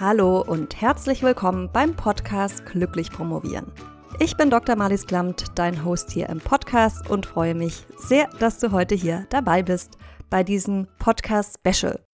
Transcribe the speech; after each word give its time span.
Hallo 0.00 0.40
und 0.40 0.80
herzlich 0.80 1.22
willkommen 1.22 1.70
beim 1.72 1.94
Podcast 1.94 2.66
Glücklich 2.66 3.10
Promovieren. 3.10 3.70
Ich 4.18 4.36
bin 4.36 4.50
Dr. 4.50 4.74
Marlies 4.74 5.06
Klamt, 5.06 5.44
dein 5.54 5.84
Host 5.84 6.10
hier 6.10 6.28
im 6.30 6.40
Podcast 6.40 7.08
und 7.08 7.26
freue 7.26 7.54
mich 7.54 7.86
sehr, 7.96 8.28
dass 8.40 8.58
du 8.58 8.72
heute 8.72 8.96
hier 8.96 9.24
dabei 9.30 9.62
bist 9.62 9.96
bei 10.30 10.42
diesem 10.42 10.88
Podcast 10.98 11.60
Special. 11.60 12.04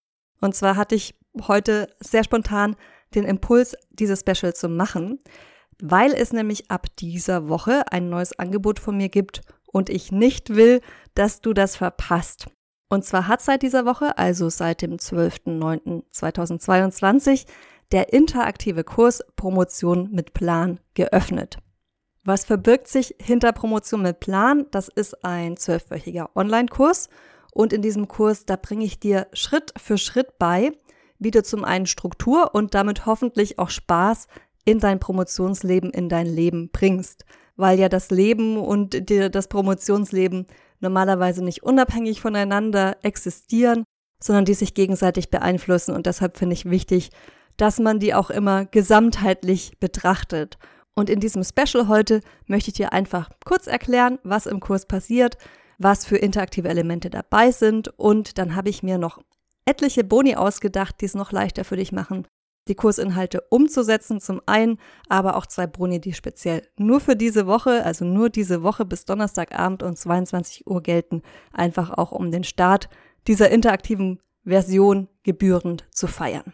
Und 0.43 0.55
zwar 0.55 0.77
hatte 0.77 0.95
ich 0.95 1.19
heute 1.49 1.89
sehr 2.01 2.23
spontan 2.23 2.77
den 3.15 3.25
Impuls, 3.25 3.75
dieses 3.89 4.21
Special 4.21 4.55
zu 4.55 4.69
machen, 4.69 5.19
weil 5.81 6.13
es 6.13 6.35
nämlich 6.35 6.71
ab 6.71 6.87
dieser 6.99 7.49
Woche 7.49 7.91
ein 7.91 8.11
neues 8.11 8.39
Angebot 8.39 8.79
von 8.79 8.99
mir 8.99 9.09
gibt 9.09 9.41
und 9.73 9.89
ich 9.89 10.13
nicht 10.13 10.51
will, 10.55 10.83
dass 11.15 11.41
du 11.41 11.55
das 11.55 11.77
verpasst. 11.77 12.47
Und 12.91 13.05
zwar 13.05 13.29
hat 13.29 13.41
seit 13.41 13.63
dieser 13.63 13.87
Woche, 13.87 14.19
also 14.19 14.51
seit 14.51 14.83
dem 14.83 14.97
12.09.2022, 14.97 17.47
der 17.93 18.13
interaktive 18.13 18.85
Kurs 18.85 19.25
Promotion 19.37 20.11
mit 20.11 20.35
Plan 20.35 20.81
geöffnet. 20.95 21.59
Was 22.25 22.45
verbirgt 22.45 22.89
sich 22.89 23.15
hinter 23.21 23.53
Promotion 23.53 24.03
mit 24.03 24.21
Plan? 24.21 24.67
Das 24.73 24.89
ist 24.89 25.25
ein 25.25 25.57
zwölfwöchiger 25.57 26.29
Online-Kurs 26.35 27.09
und 27.53 27.73
in 27.73 27.81
diesem 27.81 28.09
Kurs, 28.09 28.45
da 28.45 28.57
bringe 28.57 28.85
ich 28.85 29.01
dir 29.01 29.29
Schritt 29.33 29.73
für 29.77 29.97
Schritt 29.97 30.39
bei, 30.39 30.73
wie 31.19 31.31
du 31.31 31.43
zum 31.43 31.65
einen 31.65 31.87
Struktur 31.87 32.55
und 32.55 32.75
damit 32.75 33.07
hoffentlich 33.07 33.59
auch 33.59 33.71
Spaß 33.71 34.27
in 34.65 34.81
dein 34.81 35.01
Promotionsleben, 35.01 35.91
in 35.91 36.09
dein 36.09 36.27
Leben 36.27 36.71
bringst. 36.71 37.25
Weil 37.57 37.79
ja 37.79 37.89
das 37.89 38.11
Leben 38.11 38.59
und 38.59 39.11
das 39.11 39.49
Promotionsleben 39.49 40.47
normalerweise 40.81 41.45
nicht 41.45 41.63
unabhängig 41.63 42.21
voneinander 42.21 42.97
existieren, 43.03 43.85
sondern 44.23 44.45
die 44.45 44.55
sich 44.55 44.75
gegenseitig 44.75 45.31
beeinflussen. 45.31 45.95
Und 45.95 46.07
deshalb 46.07 46.37
finde 46.37 46.55
ich 46.55 46.69
wichtig, 46.69 47.11
dass 47.57 47.79
man 47.79 47.99
die 47.99 48.15
auch 48.15 48.31
immer 48.31 48.65
gesamtheitlich 48.67 49.79
betrachtet. 49.81 50.59
Und 50.95 51.09
in 51.09 51.21
diesem 51.21 51.45
Special 51.45 51.89
heute 51.89 52.21
möchte 52.47 52.71
ich 52.71 52.75
dir 52.75 52.93
einfach 52.93 53.31
kurz 53.45 53.67
erklären, 53.67 54.19
was 54.23 54.47
im 54.47 54.61
Kurs 54.61 54.87
passiert, 54.87 55.37
was 55.79 56.05
für 56.05 56.17
interaktive 56.17 56.69
Elemente 56.69 57.09
dabei 57.09 57.53
sind 57.53 57.89
und 57.99 58.37
dann 58.39 58.55
habe 58.55 58.69
ich 58.69 58.83
mir 58.83 58.99
noch 58.99 59.19
etliche 59.65 60.05
Boni 60.05 60.37
ausgedacht, 60.37 61.01
die 61.01 61.07
es 61.07 61.15
noch 61.15 61.33
leichter 61.33 61.65
für 61.65 61.77
dich 61.77 61.91
machen, 61.93 62.27
die 62.71 62.75
Kursinhalte 62.75 63.43
umzusetzen 63.51 64.21
zum 64.21 64.41
einen, 64.47 64.79
aber 65.09 65.37
auch 65.37 65.45
zwei 65.45 65.67
Boni, 65.67 66.01
die 66.01 66.15
speziell 66.15 66.63
nur 66.79 67.01
für 67.01 67.17
diese 67.17 67.47
Woche, 67.47 67.85
also 67.85 68.05
nur 68.05 68.31
diese 68.31 68.63
Woche 68.63 68.85
bis 68.87 69.05
Donnerstagabend 69.05 69.83
um 69.83 69.95
22 69.95 70.67
Uhr 70.67 70.83
gelten, 70.83 71.23
einfach 71.53 71.91
auch 71.91 72.13
um 72.13 72.31
den 72.31 72.45
Start 72.45 72.89
dieser 73.27 73.51
interaktiven 73.51 74.21
Version 74.45 75.09
gebührend 75.23 75.85
zu 75.91 76.07
feiern. 76.07 76.53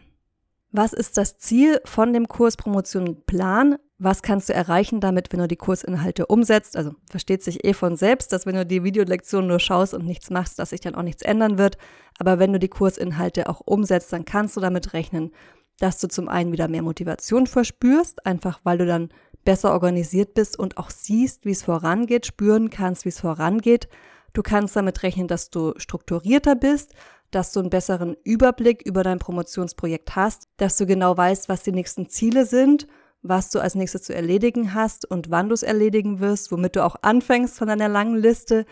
Was 0.71 0.91
ist 0.91 1.17
das 1.17 1.37
Ziel 1.37 1.79
von 1.85 2.11
dem 2.11 2.27
Kurs 2.27 2.57
Promotion 2.57 3.23
Plan? 3.25 3.77
Was 3.99 4.21
kannst 4.21 4.49
du 4.49 4.53
erreichen 4.53 4.99
damit, 4.99 5.31
wenn 5.31 5.39
du 5.39 5.47
die 5.47 5.55
Kursinhalte 5.55 6.27
umsetzt? 6.27 6.75
Also 6.75 6.91
versteht 7.09 7.41
sich 7.41 7.65
eh 7.65 7.73
von 7.73 7.95
selbst, 7.95 8.31
dass 8.31 8.45
wenn 8.45 8.55
du 8.55 8.65
die 8.65 8.83
Videolektion 8.83 9.47
nur 9.47 9.59
schaust 9.59 9.93
und 9.93 10.05
nichts 10.05 10.29
machst, 10.29 10.59
dass 10.59 10.71
sich 10.71 10.81
dann 10.81 10.93
auch 10.93 11.03
nichts 11.03 11.23
ändern 11.23 11.57
wird. 11.57 11.77
Aber 12.19 12.37
wenn 12.37 12.53
du 12.53 12.59
die 12.59 12.67
Kursinhalte 12.67 13.49
auch 13.49 13.61
umsetzt, 13.65 14.11
dann 14.13 14.25
kannst 14.25 14.55
du 14.55 14.61
damit 14.61 14.93
rechnen, 14.93 15.31
dass 15.79 15.99
du 15.99 16.07
zum 16.07 16.29
einen 16.29 16.51
wieder 16.51 16.67
mehr 16.67 16.81
Motivation 16.81 17.47
verspürst, 17.47 18.25
einfach 18.25 18.59
weil 18.63 18.79
du 18.79 18.85
dann 18.85 19.09
besser 19.45 19.71
organisiert 19.71 20.33
bist 20.33 20.59
und 20.59 20.77
auch 20.77 20.89
siehst, 20.89 21.45
wie 21.45 21.51
es 21.51 21.63
vorangeht, 21.63 22.25
spüren 22.25 22.69
kannst, 22.69 23.05
wie 23.05 23.09
es 23.09 23.21
vorangeht. 23.21 23.87
Du 24.33 24.43
kannst 24.43 24.75
damit 24.75 25.03
rechnen, 25.03 25.27
dass 25.27 25.49
du 25.49 25.73
strukturierter 25.77 26.55
bist, 26.55 26.93
dass 27.31 27.51
du 27.51 27.61
einen 27.61 27.69
besseren 27.69 28.15
Überblick 28.23 28.81
über 28.81 29.03
dein 29.03 29.19
Promotionsprojekt 29.19 30.15
hast, 30.15 30.47
dass 30.57 30.77
du 30.77 30.85
genau 30.85 31.15
weißt, 31.15 31.49
was 31.49 31.63
die 31.63 31.71
nächsten 31.71 32.09
Ziele 32.09 32.45
sind, 32.45 32.87
was 33.21 33.49
du 33.49 33.59
als 33.59 33.75
nächstes 33.75 34.03
zu 34.03 34.13
erledigen 34.13 34.73
hast 34.73 35.09
und 35.09 35.29
wann 35.29 35.49
du 35.49 35.53
es 35.53 35.63
erledigen 35.63 36.19
wirst, 36.19 36.51
womit 36.51 36.75
du 36.75 36.83
auch 36.83 36.95
anfängst 37.01 37.57
von 37.57 37.67
deiner 37.67 37.89
langen 37.89 38.17
Liste. 38.17 38.65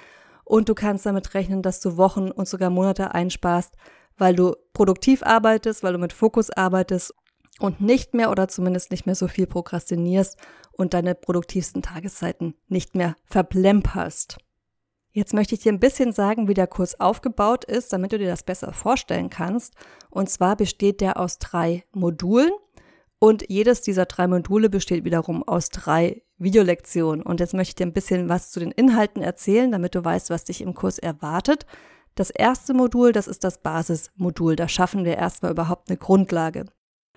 Und 0.44 0.70
du 0.70 0.76
kannst 0.76 1.06
damit 1.06 1.34
rechnen, 1.34 1.62
dass 1.62 1.80
du 1.80 1.98
Wochen 1.98 2.32
und 2.32 2.48
sogar 2.48 2.70
Monate 2.70 3.14
einsparst, 3.14 3.76
weil 4.18 4.36
du 4.36 4.54
produktiv 4.74 5.24
arbeitest, 5.24 5.84
weil 5.84 5.94
du 5.94 6.00
mit 6.00 6.14
Fokus 6.14 6.50
arbeitest 6.50 7.14
und 7.60 7.82
nicht 7.82 8.14
mehr 8.14 8.32
oder 8.32 8.48
zumindest 8.48 8.92
nicht 8.92 9.06
mehr 9.06 9.16
so 9.16 9.28
viel 9.28 9.48
prokrastinierst 9.48 10.38
und 10.74 10.94
deine 10.94 11.16
produktivsten 11.16 11.82
Tageszeiten 11.82 12.56
nicht 12.68 12.96
mehr 12.96 13.16
verplemperst. 13.26 14.38
Jetzt 15.12 15.34
möchte 15.34 15.56
ich 15.56 15.62
dir 15.62 15.72
ein 15.72 15.80
bisschen 15.80 16.12
sagen, 16.12 16.50
wie 16.50 16.54
der 16.54 16.68
Kurs 16.68 17.00
aufgebaut 17.00 17.64
ist, 17.64 17.94
damit 17.94 18.12
du 18.12 18.18
dir 18.18 18.28
das 18.28 18.44
besser 18.44 18.74
vorstellen 18.74 19.30
kannst. 19.30 19.74
Und 20.10 20.30
zwar 20.30 20.58
besteht 20.58 21.00
der 21.00 21.18
aus 21.18 21.40
drei 21.40 21.86
Modulen 21.94 22.52
und 23.18 23.50
jedes 23.50 23.82
dieser 23.82 24.06
drei 24.06 24.28
Module 24.28 24.70
besteht 24.70 25.06
wiederum 25.06 25.42
aus 25.42 25.70
drei 25.70 26.22
Videolektionen. 26.38 27.22
Und 27.22 27.40
jetzt 27.40 27.54
möchte 27.54 27.72
ich 27.72 27.76
dir 27.76 27.86
ein 27.86 27.94
bisschen 27.94 28.28
was 28.28 28.52
zu 28.52 28.60
den 28.60 28.72
Inhalten 28.72 29.24
erzählen, 29.24 29.72
damit 29.72 29.96
du 29.96 30.04
weißt, 30.04 30.30
was 30.30 30.44
dich 30.44 30.60
im 30.60 30.74
Kurs 30.74 31.00
erwartet. 31.00 31.66
Das 32.16 32.30
erste 32.30 32.74
Modul, 32.74 33.12
das 33.12 33.28
ist 33.28 33.44
das 33.44 33.62
Basismodul. 33.62 34.56
Da 34.56 34.70
schaffen 34.70 35.04
wir 35.04 35.18
erstmal 35.18 35.52
überhaupt 35.52 35.90
eine 35.90 35.98
Grundlage. 35.98 36.66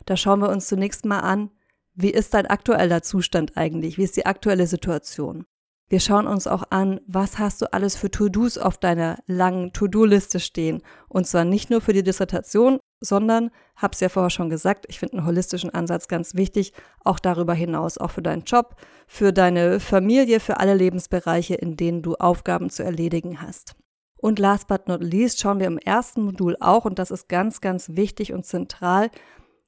Da 0.06 0.16
schauen 0.16 0.41
wir 0.41 0.48
uns 0.48 0.66
zunächst 0.66 1.04
mal 1.04 1.20
an, 1.20 1.50
wie 1.94 2.10
ist 2.10 2.34
dein 2.34 2.47
aktueller 2.47 3.03
Zustand 3.03 3.56
eigentlich? 3.56 3.97
Wie 3.97 4.04
ist 4.04 4.16
die 4.16 4.26
aktuelle 4.26 4.66
Situation? 4.66 5.44
Wir 5.88 6.00
schauen 6.00 6.26
uns 6.26 6.47
auch 6.47 6.64
an, 6.70 7.00
was 7.06 7.38
hast 7.38 7.62
du 7.62 7.72
alles 7.72 7.97
für 7.97 8.10
To-Dos 8.10 8.59
auf 8.59 8.76
deiner 8.76 9.19
langen 9.26 9.72
To-Do-Liste 9.72 10.38
stehen. 10.38 10.82
Und 11.09 11.26
zwar 11.26 11.44
nicht 11.44 11.70
nur 11.70 11.80
für 11.80 11.92
die 11.92 12.03
Dissertation, 12.03 12.78
sondern, 13.00 13.50
hab's 13.76 14.00
ja 14.00 14.09
vorher 14.09 14.30
schon 14.30 14.50
gesagt, 14.50 14.84
ich 14.88 14.98
finde 14.98 15.19
einen 15.19 15.26
holistischen 15.26 15.70
Ansatz 15.70 16.09
ganz 16.09 16.34
wichtig, 16.34 16.72
auch 17.04 17.19
darüber 17.19 17.54
hinaus, 17.54 17.98
auch 17.98 18.10
für 18.10 18.22
deinen 18.22 18.42
Job, 18.42 18.76
für 19.06 19.32
deine 19.32 19.80
Familie, 19.80 20.41
für 20.41 20.59
alle 20.59 20.75
Lebensbereiche, 20.75 21.54
in 21.54 21.76
denen 21.76 22.03
du 22.03 22.16
Aufgaben 22.16 22.69
zu 22.69 22.82
erledigen 22.82 23.41
hast. 23.41 23.75
Und 24.18 24.38
last 24.38 24.66
but 24.66 24.88
not 24.88 25.02
least 25.02 25.40
schauen 25.40 25.60
wir 25.60 25.66
im 25.66 25.78
ersten 25.78 26.22
Modul 26.22 26.56
auch, 26.60 26.84
und 26.84 26.98
das 26.98 27.10
ist 27.10 27.28
ganz, 27.28 27.60
ganz 27.60 27.90
wichtig 27.90 28.32
und 28.32 28.44
zentral, 28.44 29.10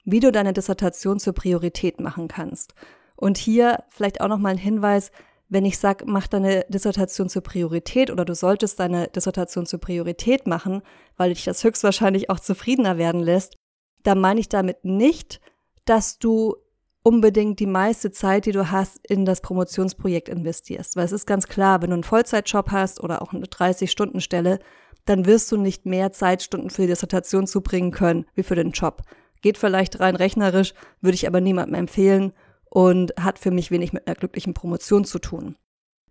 wie 0.05 0.21
du 0.21 0.33
deine 0.33 0.53
Dissertation 0.53 1.21
zur 1.21 1.35
Priorität 1.35 2.01
machen 2.01 2.29
kannst. 2.29 2.75
Und 3.17 3.39
hier 3.39 3.85
vielleicht 3.91 4.21
auch 4.21 4.29
nochmal 4.29 4.53
ein 4.53 4.59
Hinweis, 4.59 5.13
wenn 5.49 5.65
ich 5.65 5.79
sage, 5.79 6.05
mach 6.07 6.27
deine 6.27 6.65
Dissertation 6.69 7.29
zur 7.29 7.43
Priorität 7.43 8.11
oder 8.11 8.25
du 8.25 8.35
solltest 8.35 8.79
deine 8.81 9.09
Dissertation 9.09 9.67
zur 9.67 9.81
Priorität 9.81 10.47
machen, 10.47 10.83
weil 11.17 11.31
dich 11.35 11.45
das 11.45 11.65
höchstwahrscheinlich 11.65 12.31
auch 12.31 12.41
zufriedener 12.41 12.99
werden 12.99 13.21
lässt, 13.21 13.57
dann 14.05 14.21
meine 14.21 14.41
ich 14.41 14.49
damit 14.49 14.85
nicht, 14.85 15.41
dass 15.85 16.19
du 16.19 16.57
unbedingt 17.03 17.61
die 17.61 17.67
meiste 17.67 18.11
Zeit, 18.11 18.47
die 18.47 18.53
du 18.53 18.71
hast, 18.71 19.01
in 19.07 19.25
das 19.25 19.41
Promotionsprojekt 19.41 20.29
investierst. 20.29 20.97
Weil 20.97 21.05
es 21.05 21.13
ist 21.13 21.27
ganz 21.27 21.47
klar, 21.47 21.83
wenn 21.83 21.91
du 21.91 21.95
einen 21.95 22.05
Vollzeitjob 22.05 22.71
hast 22.71 23.01
oder 23.01 23.23
auch 23.23 23.33
eine 23.33 23.47
30-Stunden-Stelle, 23.47 24.59
dann 25.07 25.27
wirst 25.27 25.51
du 25.51 25.57
nicht 25.57 25.87
mehr 25.87 26.13
Zeitstunden 26.13 26.71
für 26.71 26.83
die 26.83 26.89
Dissertation 26.89 27.47
zubringen 27.47 27.91
können 27.91 28.27
wie 28.35 28.43
für 28.43 28.55
den 28.55 28.73
Job. 28.73 29.03
Geht 29.43 29.57
vielleicht 29.57 30.01
rein 30.01 30.17
rechnerisch, 30.17 30.75
würde 31.01 31.15
ich 31.15 31.27
aber 31.27 31.41
niemandem 31.41 31.75
empfehlen 31.75 32.33
und 32.67 33.13
hat 33.19 33.39
für 33.39 33.51
mich 33.51 33.71
wenig 33.71 33.93
mit 33.93 34.07
einer 34.07 34.15
glücklichen 34.15 34.55
Promotion 34.55 35.05
zu 35.05 35.19
tun. 35.19 35.57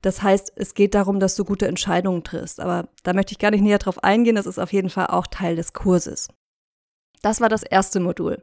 Das 0.01 0.23
heißt, 0.23 0.53
es 0.55 0.73
geht 0.73 0.95
darum, 0.95 1.19
dass 1.19 1.35
du 1.35 1.43
gute 1.43 1.67
Entscheidungen 1.67 2.23
triffst. 2.23 2.59
Aber 2.59 2.89
da 3.03 3.13
möchte 3.13 3.33
ich 3.33 3.39
gar 3.39 3.51
nicht 3.51 3.61
näher 3.61 3.79
drauf 3.79 4.03
eingehen. 4.03 4.35
Das 4.35 4.45
ist 4.45 4.59
auf 4.59 4.73
jeden 4.73 4.89
Fall 4.89 5.07
auch 5.07 5.27
Teil 5.27 5.55
des 5.55 5.73
Kurses. 5.73 6.29
Das 7.21 7.41
war 7.41 7.49
das 7.49 7.63
erste 7.63 7.99
Modul. 7.99 8.41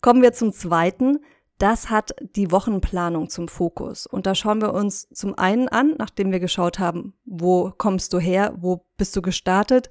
Kommen 0.00 0.22
wir 0.22 0.32
zum 0.32 0.52
zweiten. 0.52 1.18
Das 1.58 1.88
hat 1.88 2.14
die 2.34 2.50
Wochenplanung 2.50 3.30
zum 3.30 3.48
Fokus. 3.48 4.06
Und 4.06 4.26
da 4.26 4.34
schauen 4.34 4.60
wir 4.60 4.74
uns 4.74 5.08
zum 5.08 5.38
einen 5.38 5.68
an, 5.68 5.94
nachdem 5.98 6.30
wir 6.30 6.40
geschaut 6.40 6.78
haben, 6.78 7.14
wo 7.24 7.72
kommst 7.76 8.12
du 8.12 8.18
her, 8.18 8.54
wo 8.58 8.84
bist 8.98 9.16
du 9.16 9.22
gestartet, 9.22 9.88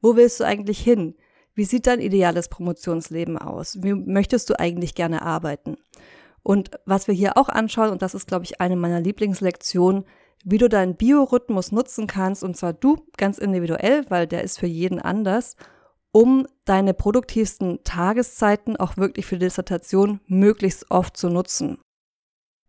wo 0.00 0.14
willst 0.14 0.38
du 0.38 0.44
eigentlich 0.44 0.78
hin? 0.78 1.16
Wie 1.54 1.64
sieht 1.64 1.88
dein 1.88 2.00
ideales 2.00 2.48
Promotionsleben 2.48 3.36
aus? 3.36 3.82
Wie 3.82 3.94
möchtest 3.94 4.48
du 4.48 4.58
eigentlich 4.60 4.94
gerne 4.94 5.22
arbeiten? 5.22 5.76
Und 6.44 6.70
was 6.86 7.08
wir 7.08 7.14
hier 7.14 7.36
auch 7.36 7.48
anschauen, 7.48 7.90
und 7.90 8.00
das 8.00 8.14
ist, 8.14 8.28
glaube 8.28 8.44
ich, 8.44 8.60
eine 8.60 8.76
meiner 8.76 9.00
Lieblingslektionen, 9.00 10.04
wie 10.44 10.58
du 10.58 10.68
deinen 10.68 10.94
Biorhythmus 10.94 11.72
nutzen 11.72 12.06
kannst, 12.06 12.44
und 12.44 12.56
zwar 12.56 12.72
du 12.72 12.96
ganz 13.16 13.38
individuell, 13.38 14.04
weil 14.08 14.28
der 14.28 14.44
ist 14.44 14.60
für 14.60 14.68
jeden 14.68 15.00
anders, 15.00 15.56
um 16.12 16.46
deine 16.64 16.94
produktivsten 16.94 17.82
Tageszeiten 17.84 18.76
auch 18.76 18.96
wirklich 18.96 19.26
für 19.26 19.36
die 19.36 19.46
Dissertation 19.46 20.20
möglichst 20.26 20.90
oft 20.90 21.16
zu 21.16 21.28
nutzen. 21.28 21.78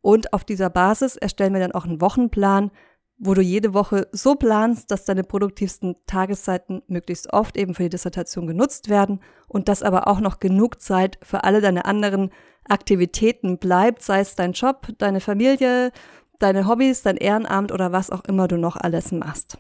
Und 0.02 0.34
auf 0.34 0.44
dieser 0.44 0.70
Basis 0.70 1.16
erstellen 1.16 1.54
wir 1.54 1.60
dann 1.60 1.74
auch 1.74 1.86
einen 1.86 2.02
Wochenplan, 2.02 2.72
wo 3.18 3.34
du 3.34 3.42
jede 3.42 3.74
Woche 3.74 4.08
so 4.14 4.36
planst, 4.36 4.92
dass 4.92 5.04
deine 5.04 5.24
produktivsten 5.24 5.98
Tageszeiten 6.06 6.82
möglichst 6.88 7.34
oft 7.34 7.58
eben 7.58 7.76
für 7.76 7.84
die 7.84 7.90
Dissertation 7.90 8.48
genutzt 8.48 8.90
werden 8.90 9.20
und 9.48 9.68
dass 9.68 9.84
aber 9.84 10.08
auch 10.08 10.22
noch 10.22 10.40
genug 10.40 10.82
Zeit 10.82 11.20
für 11.22 11.44
alle 11.44 11.60
deine 11.60 11.84
anderen 11.84 12.32
Aktivitäten 12.64 13.58
bleibt, 13.58 14.02
sei 14.04 14.22
es 14.22 14.36
dein 14.36 14.54
Job, 14.54 14.88
deine 15.00 15.20
Familie, 15.20 15.92
deine 16.40 16.66
Hobbys, 16.68 17.02
dein 17.02 17.18
Ehrenamt 17.18 17.74
oder 17.74 17.92
was 17.92 18.10
auch 18.10 18.24
immer 18.24 18.48
du 18.48 18.58
noch 18.58 18.78
alles 18.78 19.12
machst. 19.12 19.58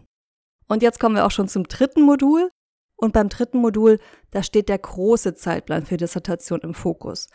Und 0.67 0.81
jetzt 0.81 0.99
kommen 0.99 1.15
wir 1.15 1.25
auch 1.25 1.31
schon 1.31 1.49
zum 1.49 1.65
dritten 1.65 2.03
Modul. 2.03 2.49
Und 2.99 3.13
beim 3.13 3.29
dritten 3.29 3.59
Modul, 3.59 3.99
da 4.31 4.43
steht 4.43 4.67
der 4.67 4.77
große 4.77 5.33
Zeitplan 5.33 5.85
für 5.85 5.97
Dissertation 5.97 6.59
im 6.61 6.73
Fokus. 6.73 7.29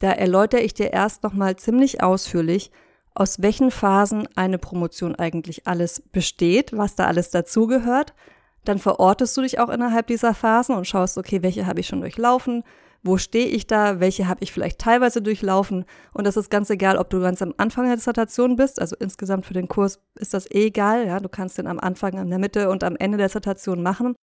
Da 0.00 0.10
erläutere 0.10 0.60
ich 0.60 0.74
dir 0.74 0.92
erst 0.92 1.22
nochmal 1.22 1.56
ziemlich 1.56 2.02
ausführlich, 2.02 2.72
aus 3.14 3.40
welchen 3.40 3.70
Phasen 3.70 4.28
eine 4.34 4.58
Promotion 4.58 5.14
eigentlich 5.14 5.68
alles 5.68 6.02
besteht, 6.10 6.76
was 6.76 6.96
da 6.96 7.06
alles 7.06 7.30
dazugehört. 7.30 8.12
Dann 8.64 8.78
verortest 8.78 9.36
du 9.36 9.42
dich 9.42 9.60
auch 9.60 9.68
innerhalb 9.68 10.08
dieser 10.08 10.34
Phasen 10.34 10.74
und 10.74 10.86
schaust, 10.86 11.16
okay, 11.16 11.42
welche 11.42 11.66
habe 11.66 11.78
ich 11.78 11.86
schon 11.86 12.00
durchlaufen, 12.00 12.64
wo 13.04 13.16
stehe 13.16 13.46
ich 13.46 13.68
da, 13.68 14.00
welche 14.00 14.26
habe 14.26 14.42
ich 14.42 14.52
vielleicht 14.52 14.80
teilweise 14.80 15.22
durchlaufen. 15.22 15.84
Und 16.12 16.26
das 16.26 16.36
ist 16.36 16.50
ganz 16.50 16.70
egal, 16.70 16.96
ob 16.96 17.08
du 17.10 17.20
ganz 17.20 17.40
am 17.40 17.54
Anfang 17.56 17.84
der 17.86 17.96
Dissertation 17.96 18.56
bist, 18.56 18.80
also 18.80 18.96
insgesamt 18.98 19.46
für 19.46 19.54
den 19.54 19.68
Kurs 19.68 20.00
ist 20.16 20.34
das 20.34 20.50
eh 20.50 20.66
egal, 20.66 21.06
ja, 21.06 21.20
du 21.20 21.28
kannst 21.28 21.58
den 21.58 21.68
am 21.68 21.78
Anfang, 21.78 22.14
in 22.14 22.30
der 22.30 22.38
Mitte 22.40 22.68
und 22.70 22.82
am 22.82 22.96
Ende 22.96 23.18
der 23.18 23.28
Dissertation 23.28 23.80
machen. 23.82 24.16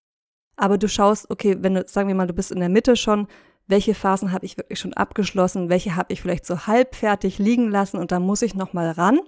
Aber 0.56 0.78
du 0.78 0.88
schaust, 0.88 1.30
okay, 1.30 1.58
wenn 1.60 1.76
du, 1.76 1.84
sagen 1.88 2.08
wir 2.08 2.16
mal, 2.16 2.28
du 2.28 2.34
bist 2.34 2.52
in 2.52 2.60
der 2.60 2.70
Mitte 2.70 2.96
schon, 2.96 3.28
welche 3.68 3.94
Phasen 3.94 4.32
habe 4.32 4.46
ich 4.46 4.58
wirklich 4.58 4.80
schon 4.80 4.94
abgeschlossen, 4.94 5.70
welche 5.70 5.96
habe 5.96 6.14
ich 6.14 6.22
vielleicht 6.22 6.46
so 6.46 6.68
halb 6.68 6.96
fertig 6.96 7.40
liegen 7.40 7.70
lassen 7.70 7.98
und 7.98 8.12
da 8.12 8.20
muss 8.20 8.42
ich 8.42 8.54
nochmal 8.54 8.92
ran, 8.92 9.20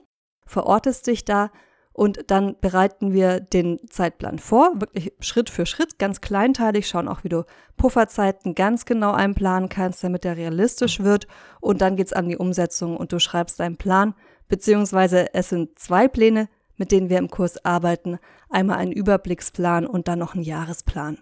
verortest 0.46 1.08
dich 1.08 1.24
da 1.24 1.50
und 1.94 2.32
dann 2.32 2.56
bereiten 2.60 3.14
wir 3.14 3.40
den 3.40 3.80
Zeitplan 3.88 4.40
vor, 4.40 4.72
wirklich 4.82 5.14
Schritt 5.20 5.52
für 5.52 5.68
Schritt, 5.68 6.00
ganz 6.00 6.22
kleinteilig, 6.22 6.88
schauen 6.88 7.08
auch, 7.08 7.24
wie 7.24 7.30
du 7.30 7.46
Pufferzeiten 7.78 8.56
ganz 8.56 8.86
genau 8.86 9.12
einplanen 9.12 9.70
kannst, 9.70 10.04
damit 10.04 10.24
der 10.24 10.36
realistisch 10.36 11.02
wird. 11.02 11.28
Und 11.62 11.82
dann 11.82 11.96
geht's 11.96 12.12
an 12.12 12.28
die 12.28 12.38
Umsetzung 12.38 12.98
und 12.98 13.12
du 13.14 13.20
schreibst 13.20 13.60
deinen 13.60 13.78
Plan, 13.78 14.16
beziehungsweise 14.48 15.34
es 15.36 15.50
sind 15.50 15.78
zwei 15.78 16.08
Pläne, 16.08 16.50
mit 16.84 16.92
denen 16.92 17.10
wir 17.10 17.18
im 17.18 17.30
Kurs 17.30 17.64
arbeiten. 17.64 18.20
Einmal 18.50 18.80
ein 18.80 18.92
Überblicksplan 18.92 19.88
und 19.88 20.10
dann 20.10 20.20
noch 20.20 20.36
ein 20.36 20.42
Jahresplan. 20.42 21.18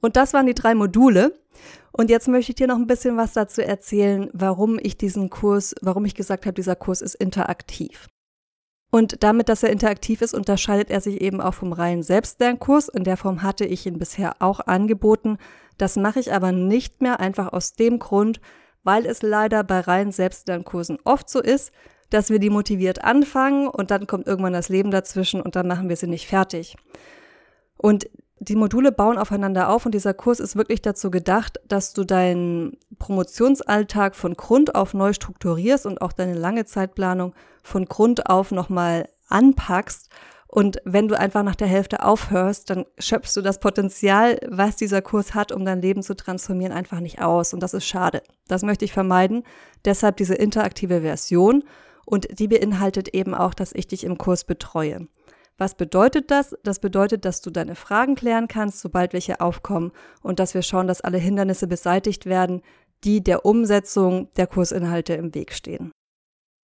Und 0.00 0.14
das 0.14 0.34
waren 0.34 0.46
die 0.46 0.54
drei 0.54 0.76
Module. 0.76 1.36
Und 1.90 2.10
jetzt 2.10 2.28
möchte 2.28 2.52
ich 2.52 2.56
dir 2.56 2.68
noch 2.68 2.76
ein 2.76 2.86
bisschen 2.86 3.16
was 3.16 3.32
dazu 3.32 3.60
erzählen, 3.60 4.30
warum 4.32 4.78
ich 4.80 4.96
diesen 4.96 5.30
Kurs, 5.30 5.74
warum 5.82 6.04
ich 6.04 6.14
gesagt 6.14 6.46
habe, 6.46 6.54
dieser 6.54 6.76
Kurs 6.76 7.02
ist 7.02 7.16
interaktiv. 7.16 8.06
Und 8.92 9.24
damit, 9.24 9.48
dass 9.48 9.64
er 9.64 9.70
interaktiv 9.70 10.22
ist, 10.22 10.32
unterscheidet 10.32 10.90
er 10.90 11.00
sich 11.00 11.20
eben 11.20 11.40
auch 11.40 11.54
vom 11.54 11.72
reinen 11.72 12.04
Selbstlernkurs. 12.04 12.88
In 12.88 13.02
der 13.02 13.16
Form 13.16 13.42
hatte 13.42 13.64
ich 13.64 13.84
ihn 13.84 13.98
bisher 13.98 14.36
auch 14.38 14.60
angeboten. 14.60 15.38
Das 15.76 15.96
mache 15.96 16.20
ich 16.20 16.32
aber 16.32 16.52
nicht 16.52 17.02
mehr 17.02 17.18
einfach 17.18 17.52
aus 17.52 17.72
dem 17.72 17.98
Grund, 17.98 18.40
weil 18.84 19.06
es 19.06 19.22
leider 19.22 19.64
bei 19.64 19.80
reinen 19.80 20.12
Selbstlernkursen 20.12 21.00
oft 21.02 21.28
so 21.28 21.42
ist, 21.42 21.72
dass 22.12 22.30
wir 22.30 22.38
die 22.38 22.50
motiviert 22.50 23.04
anfangen 23.04 23.68
und 23.68 23.90
dann 23.90 24.06
kommt 24.06 24.26
irgendwann 24.26 24.52
das 24.52 24.68
Leben 24.68 24.90
dazwischen 24.90 25.40
und 25.40 25.56
dann 25.56 25.66
machen 25.66 25.88
wir 25.88 25.96
sie 25.96 26.06
nicht 26.06 26.26
fertig. 26.26 26.76
Und 27.76 28.06
die 28.38 28.56
Module 28.56 28.90
bauen 28.90 29.18
aufeinander 29.18 29.68
auf 29.68 29.86
und 29.86 29.94
dieser 29.94 30.14
Kurs 30.14 30.40
ist 30.40 30.56
wirklich 30.56 30.82
dazu 30.82 31.10
gedacht, 31.10 31.60
dass 31.68 31.92
du 31.92 32.02
deinen 32.04 32.76
Promotionsalltag 32.98 34.16
von 34.16 34.34
Grund 34.34 34.74
auf 34.74 34.94
neu 34.94 35.12
strukturierst 35.12 35.86
und 35.86 36.02
auch 36.02 36.12
deine 36.12 36.34
lange 36.34 36.64
Zeitplanung 36.64 37.34
von 37.62 37.84
Grund 37.84 38.26
auf 38.26 38.50
nochmal 38.50 39.08
anpackst. 39.28 40.08
Und 40.48 40.78
wenn 40.84 41.08
du 41.08 41.18
einfach 41.18 41.44
nach 41.44 41.54
der 41.54 41.68
Hälfte 41.68 42.04
aufhörst, 42.04 42.68
dann 42.68 42.84
schöpfst 42.98 43.36
du 43.36 43.42
das 43.42 43.60
Potenzial, 43.60 44.38
was 44.48 44.76
dieser 44.76 45.02
Kurs 45.02 45.34
hat, 45.34 45.52
um 45.52 45.64
dein 45.64 45.80
Leben 45.80 46.02
zu 46.02 46.14
transformieren, 46.14 46.72
einfach 46.72 47.00
nicht 47.00 47.22
aus. 47.22 47.54
Und 47.54 47.62
das 47.62 47.74
ist 47.74 47.86
schade. 47.86 48.22
Das 48.48 48.62
möchte 48.62 48.84
ich 48.84 48.92
vermeiden. 48.92 49.44
Deshalb 49.84 50.16
diese 50.16 50.34
interaktive 50.34 51.00
Version. 51.00 51.64
Und 52.04 52.38
die 52.38 52.48
beinhaltet 52.48 53.08
eben 53.08 53.34
auch, 53.34 53.54
dass 53.54 53.72
ich 53.72 53.86
dich 53.86 54.04
im 54.04 54.18
Kurs 54.18 54.44
betreue. 54.44 55.08
Was 55.58 55.76
bedeutet 55.76 56.30
das? 56.30 56.56
Das 56.64 56.80
bedeutet, 56.80 57.24
dass 57.24 57.40
du 57.40 57.50
deine 57.50 57.74
Fragen 57.74 58.14
klären 58.14 58.48
kannst, 58.48 58.80
sobald 58.80 59.12
welche 59.12 59.40
aufkommen 59.40 59.92
und 60.22 60.40
dass 60.40 60.54
wir 60.54 60.62
schauen, 60.62 60.88
dass 60.88 61.02
alle 61.02 61.18
Hindernisse 61.18 61.66
beseitigt 61.66 62.26
werden, 62.26 62.62
die 63.04 63.22
der 63.22 63.44
Umsetzung 63.44 64.32
der 64.34 64.46
Kursinhalte 64.46 65.14
im 65.14 65.34
Weg 65.34 65.52
stehen. 65.52 65.92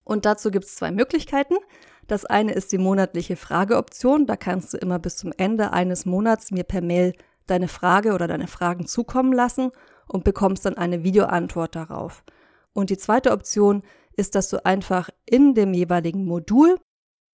Und 0.03 0.25
dazu 0.25 0.51
gibt 0.51 0.65
es 0.65 0.75
zwei 0.75 0.91
Möglichkeiten. 0.91 1.55
Das 2.07 2.25
eine 2.25 2.53
ist 2.53 2.71
die 2.71 2.77
monatliche 2.77 3.35
Frageoption. 3.35 4.27
Da 4.27 4.35
kannst 4.35 4.73
du 4.73 4.77
immer 4.77 4.99
bis 4.99 5.17
zum 5.17 5.33
Ende 5.35 5.73
eines 5.73 6.05
Monats 6.05 6.51
mir 6.51 6.63
per 6.63 6.81
Mail 6.81 7.13
deine 7.47 7.67
Frage 7.67 8.13
oder 8.13 8.27
deine 8.27 8.47
Fragen 8.47 8.85
zukommen 8.85 9.33
lassen 9.33 9.71
und 10.07 10.23
bekommst 10.23 10.65
dann 10.65 10.77
eine 10.77 11.03
Videoantwort 11.03 11.75
darauf. 11.75 12.23
Und 12.73 12.89
die 12.91 12.97
zweite 12.97 13.31
Option 13.31 13.83
ist, 14.17 14.35
dass 14.35 14.49
du 14.49 14.65
einfach 14.65 15.09
in 15.25 15.53
dem 15.53 15.73
jeweiligen 15.73 16.25
Modul 16.25 16.77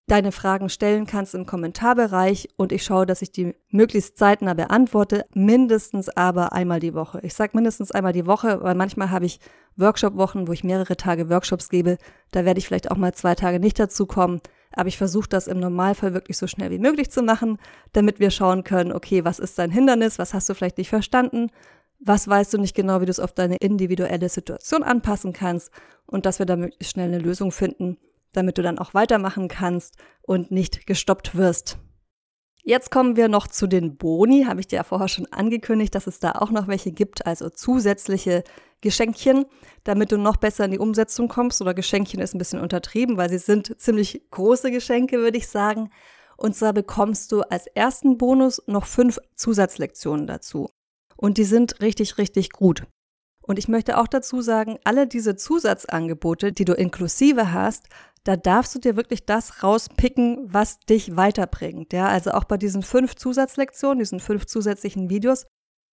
deine 0.07 0.33
Fragen 0.33 0.67
stellen 0.67 1.05
kannst 1.05 1.35
im 1.35 1.45
Kommentarbereich 1.45 2.49
und 2.57 2.73
ich 2.73 2.83
schaue, 2.83 3.05
dass 3.05 3.21
ich 3.21 3.31
die 3.31 3.55
möglichst 3.69 4.17
zeitnah 4.17 4.53
beantworte, 4.53 5.25
mindestens 5.33 6.09
aber 6.09 6.51
einmal 6.51 6.81
die 6.81 6.93
Woche. 6.93 7.21
Ich 7.23 7.33
sage 7.33 7.51
mindestens 7.53 7.91
einmal 7.91 8.11
die 8.11 8.25
Woche, 8.25 8.61
weil 8.61 8.75
manchmal 8.75 9.09
habe 9.09 9.25
ich 9.25 9.39
Workshop-Wochen, 9.77 10.49
wo 10.49 10.51
ich 10.51 10.65
mehrere 10.65 10.97
Tage 10.97 11.29
Workshops 11.29 11.69
gebe. 11.69 11.97
Da 12.31 12.43
werde 12.43 12.57
ich 12.57 12.67
vielleicht 12.67 12.91
auch 12.91 12.97
mal 12.97 13.13
zwei 13.13 13.35
Tage 13.35 13.61
nicht 13.61 13.79
dazu 13.79 14.05
kommen. 14.05 14.41
Aber 14.73 14.87
ich 14.87 14.97
versuche 14.97 15.29
das 15.29 15.47
im 15.47 15.59
Normalfall 15.59 16.13
wirklich 16.13 16.37
so 16.37 16.47
schnell 16.47 16.71
wie 16.71 16.79
möglich 16.79 17.09
zu 17.09 17.23
machen, 17.23 17.57
damit 17.93 18.19
wir 18.19 18.31
schauen 18.31 18.63
können, 18.63 18.91
okay, 18.91 19.23
was 19.23 19.39
ist 19.39 19.59
dein 19.59 19.71
Hindernis, 19.71 20.19
was 20.19 20.33
hast 20.33 20.49
du 20.49 20.53
vielleicht 20.53 20.77
nicht 20.77 20.89
verstanden, 20.89 21.51
was 22.03 22.27
weißt 22.27 22.53
du 22.53 22.57
nicht 22.57 22.75
genau, 22.75 22.99
wie 23.01 23.05
du 23.05 23.11
es 23.11 23.19
auf 23.19 23.31
deine 23.31 23.57
individuelle 23.57 24.27
Situation 24.27 24.83
anpassen 24.83 25.33
kannst 25.33 25.71
und 26.05 26.25
dass 26.25 26.39
wir 26.39 26.45
da 26.45 26.55
möglichst 26.55 26.93
schnell 26.93 27.07
eine 27.07 27.19
Lösung 27.19 27.51
finden, 27.51 27.97
damit 28.33 28.57
du 28.57 28.63
dann 28.63 28.79
auch 28.79 28.93
weitermachen 28.93 29.47
kannst 29.47 29.95
und 30.21 30.51
nicht 30.51 30.87
gestoppt 30.87 31.35
wirst. 31.35 31.77
Jetzt 32.63 32.91
kommen 32.91 33.15
wir 33.15 33.27
noch 33.27 33.47
zu 33.47 33.65
den 33.65 33.97
Boni. 33.97 34.45
Habe 34.47 34.59
ich 34.59 34.67
dir 34.67 34.77
ja 34.77 34.83
vorher 34.83 35.07
schon 35.07 35.25
angekündigt, 35.31 35.95
dass 35.95 36.05
es 36.05 36.19
da 36.19 36.33
auch 36.33 36.51
noch 36.51 36.67
welche 36.67 36.91
gibt, 36.91 37.25
also 37.25 37.49
zusätzliche 37.49 38.43
Geschenkchen, 38.81 39.45
damit 39.83 40.11
du 40.11 40.17
noch 40.17 40.37
besser 40.37 40.65
in 40.65 40.71
die 40.71 40.79
Umsetzung 40.79 41.27
kommst. 41.27 41.61
Oder 41.61 41.73
Geschenkchen 41.73 42.19
ist 42.19 42.35
ein 42.35 42.37
bisschen 42.37 42.61
untertrieben, 42.61 43.17
weil 43.17 43.29
sie 43.29 43.39
sind 43.39 43.79
ziemlich 43.79 44.29
große 44.29 44.69
Geschenke, 44.69 45.17
würde 45.17 45.39
ich 45.39 45.47
sagen. 45.47 45.89
Und 46.37 46.55
zwar 46.55 46.73
bekommst 46.73 47.31
du 47.31 47.41
als 47.41 47.65
ersten 47.67 48.19
Bonus 48.19 48.61
noch 48.67 48.85
fünf 48.85 49.19
Zusatzlektionen 49.35 50.27
dazu. 50.27 50.69
Und 51.21 51.37
die 51.37 51.43
sind 51.43 51.81
richtig, 51.81 52.17
richtig 52.17 52.49
gut. 52.51 52.87
Und 53.43 53.59
ich 53.59 53.67
möchte 53.67 53.97
auch 53.97 54.07
dazu 54.07 54.41
sagen, 54.41 54.79
alle 54.83 55.07
diese 55.07 55.35
Zusatzangebote, 55.35 56.51
die 56.51 56.65
du 56.65 56.73
inklusive 56.73 57.53
hast, 57.53 57.87
da 58.23 58.35
darfst 58.35 58.73
du 58.75 58.79
dir 58.79 58.95
wirklich 58.95 59.25
das 59.25 59.63
rauspicken, 59.63 60.53
was 60.53 60.79
dich 60.79 61.15
weiterbringt. 61.15 61.93
Ja, 61.93 62.07
also 62.07 62.31
auch 62.31 62.43
bei 62.43 62.57
diesen 62.57 62.83
fünf 62.83 63.15
Zusatzlektionen, 63.15 63.99
diesen 63.99 64.19
fünf 64.19 64.45
zusätzlichen 64.45 65.09
Videos, 65.09 65.45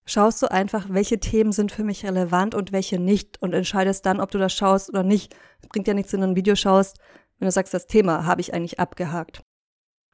schaust 0.05 0.41
du 0.41 0.51
einfach, 0.51 0.87
welche 0.89 1.19
Themen 1.19 1.51
sind 1.51 1.71
für 1.71 1.83
mich 1.83 2.05
relevant 2.05 2.55
und 2.55 2.71
welche 2.71 2.99
nicht 2.99 3.41
und 3.41 3.53
entscheidest 3.53 4.05
dann, 4.05 4.19
ob 4.19 4.31
du 4.31 4.37
das 4.37 4.53
schaust 4.53 4.89
oder 4.89 5.03
nicht. 5.03 5.35
Bringt 5.69 5.87
ja 5.87 5.93
nichts, 5.93 6.13
wenn 6.13 6.21
du 6.21 6.27
ein 6.27 6.35
Video 6.35 6.55
schaust, 6.55 6.97
wenn 7.37 7.47
du 7.47 7.51
sagst, 7.51 7.73
das 7.73 7.87
Thema 7.87 8.25
habe 8.25 8.41
ich 8.41 8.53
eigentlich 8.53 8.79
abgehakt. 8.79 9.43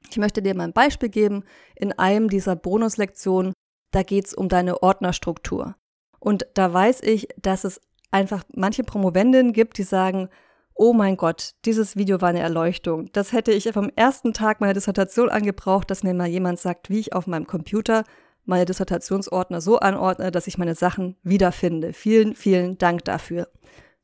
Ich 0.10 0.18
möchte 0.18 0.42
dir 0.42 0.56
mal 0.56 0.66
ein 0.66 0.74
Beispiel 0.74 1.10
geben. 1.10 1.44
In 1.76 1.94
einem 1.94 2.30
dieser 2.30 2.56
Bonuslektionen, 2.56 3.54
da 3.96 4.04
geht 4.04 4.26
es 4.26 4.34
um 4.34 4.50
deine 4.50 4.84
Ordnerstruktur. 4.84 5.76
Und 6.20 6.46
da 6.54 6.74
weiß 6.74 7.02
ich, 7.04 7.30
dass 7.42 7.64
es 7.64 7.80
einfach 8.12 8.44
manche 8.54 8.84
Promovendinnen 8.84 9.54
gibt, 9.54 9.78
die 9.78 9.84
sagen, 9.84 10.28
oh 10.74 10.92
mein 10.92 11.16
Gott, 11.16 11.54
dieses 11.64 11.96
Video 11.96 12.20
war 12.20 12.30
eine 12.30 12.42
Erleuchtung. 12.42 13.10
Das 13.14 13.32
hätte 13.32 13.54
ich 13.54 13.72
vom 13.72 13.90
ersten 13.96 14.34
Tag 14.34 14.60
meiner 14.60 14.74
Dissertation 14.74 15.30
angebraucht, 15.30 15.90
dass 15.90 16.04
mir 16.04 16.14
mal 16.14 16.28
jemand 16.28 16.60
sagt, 16.60 16.90
wie 16.90 17.00
ich 17.00 17.14
auf 17.14 17.26
meinem 17.26 17.48
Computer 17.48 18.04
meine 18.44 18.66
Dissertationsordner 18.66 19.62
so 19.62 19.80
anordne, 19.80 20.30
dass 20.30 20.48
ich 20.48 20.58
meine 20.58 20.76
Sachen 20.76 21.16
wiederfinde. 21.24 21.94
Vielen, 21.94 22.36
vielen 22.36 22.78
Dank 22.78 23.06
dafür. 23.06 23.48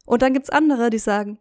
Und 0.05 0.21
dann 0.21 0.33
gibt's 0.33 0.50
andere, 0.50 0.89
die 0.89 1.00
sagen, 1.00 1.38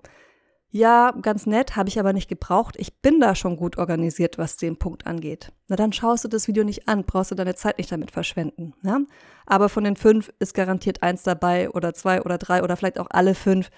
ja, 0.73 1.13
ganz 1.23 1.47
nett, 1.47 1.75
habe 1.75 1.89
ich 1.89 1.99
aber 1.99 2.13
nicht 2.13 2.29
gebraucht. 2.29 2.77
Ich 2.79 3.01
bin 3.01 3.19
da 3.19 3.35
schon 3.35 3.57
gut 3.57 3.77
organisiert, 3.77 4.39
was 4.39 4.57
den 4.57 4.77
Punkt 4.77 5.07
angeht. 5.07 5.53
Na, 5.67 5.75
dann 5.75 5.93
schaust 5.93 6.25
du 6.25 6.29
das 6.29 6.47
Video 6.47 6.63
nicht 6.63 6.89
an, 6.89 7.05
brauchst 7.05 7.33
du 7.33 7.35
deine 7.35 7.57
Zeit 7.57 7.79
nicht 7.79 7.91
damit 7.91 8.13
verschwenden. 8.13 8.75
Ja? 8.83 9.01
Aber 9.47 9.69
von 9.69 9.83
den 9.83 9.97
fünf 9.97 10.33
ist 10.39 10.55
garantiert 10.55 11.03
eins 11.03 11.25
dabei 11.25 11.71
oder 11.71 11.93
zwei 11.93 12.23
oder 12.23 12.39
drei 12.39 12.63
oder 12.63 12.77
vielleicht 12.77 13.01
auch 13.01 13.09
alle 13.11 13.35
fünf, 13.35 13.71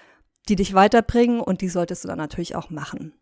die 0.49 0.55
dich 0.55 0.75
weiterbringen 0.75 1.39
und 1.39 1.61
die 1.61 1.69
solltest 1.69 2.03
du 2.03 2.07
dann 2.07 2.19
natürlich 2.19 2.55
auch 2.55 2.69
machen. 2.69 3.13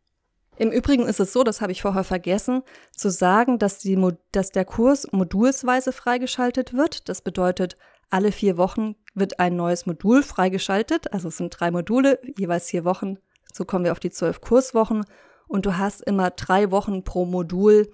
Im 0.57 0.71
Übrigen 0.71 1.07
ist 1.07 1.21
es 1.21 1.31
so, 1.31 1.43
das 1.43 1.61
habe 1.61 1.71
ich 1.71 1.81
vorher 1.81 2.03
vergessen, 2.03 2.63
zu 2.91 3.09
sagen, 3.09 3.57
dass, 3.57 3.79
die, 3.79 3.97
dass 4.33 4.51
der 4.51 4.65
Kurs 4.65 5.07
modulsweise 5.11 5.93
freigeschaltet 5.93 6.73
wird. 6.73 7.07
Das 7.07 7.21
bedeutet, 7.21 7.77
alle 8.09 8.33
vier 8.33 8.57
Wochen 8.57 8.95
wird 9.15 9.39
ein 9.39 9.55
neues 9.55 9.85
Modul 9.85 10.23
freigeschaltet. 10.23 11.13
Also 11.13 11.29
es 11.29 11.37
sind 11.37 11.57
drei 11.57 11.71
Module, 11.71 12.19
jeweils 12.37 12.67
vier 12.67 12.83
Wochen. 12.83 13.17
So 13.53 13.65
kommen 13.65 13.85
wir 13.85 13.91
auf 13.91 13.99
die 13.99 14.11
zwölf 14.11 14.41
Kurswochen. 14.41 15.05
Und 15.47 15.65
du 15.65 15.77
hast 15.77 16.01
immer 16.01 16.29
drei 16.29 16.71
Wochen 16.71 17.03
pro 17.03 17.25
Modul, 17.25 17.91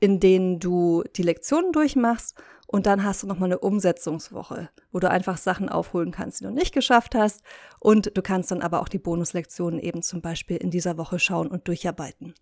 in 0.00 0.20
denen 0.20 0.58
du 0.58 1.04
die 1.16 1.22
Lektionen 1.22 1.72
durchmachst 1.72 2.36
und 2.72 2.86
dann 2.86 3.04
hast 3.04 3.22
du 3.22 3.26
nochmal 3.26 3.48
eine 3.48 3.58
Umsetzungswoche, 3.58 4.70
wo 4.92 4.98
du 4.98 5.10
einfach 5.10 5.36
Sachen 5.36 5.68
aufholen 5.68 6.10
kannst, 6.10 6.40
die 6.40 6.44
du 6.44 6.50
nicht 6.50 6.72
geschafft 6.72 7.14
hast. 7.14 7.42
Und 7.78 8.16
du 8.16 8.22
kannst 8.22 8.50
dann 8.50 8.62
aber 8.62 8.80
auch 8.80 8.88
die 8.88 8.98
Bonuslektionen 8.98 9.78
eben 9.78 10.02
zum 10.02 10.22
Beispiel 10.22 10.56
in 10.56 10.70
dieser 10.70 10.96
Woche 10.96 11.18
schauen 11.18 11.48
und 11.48 11.68
durcharbeiten. 11.68 12.32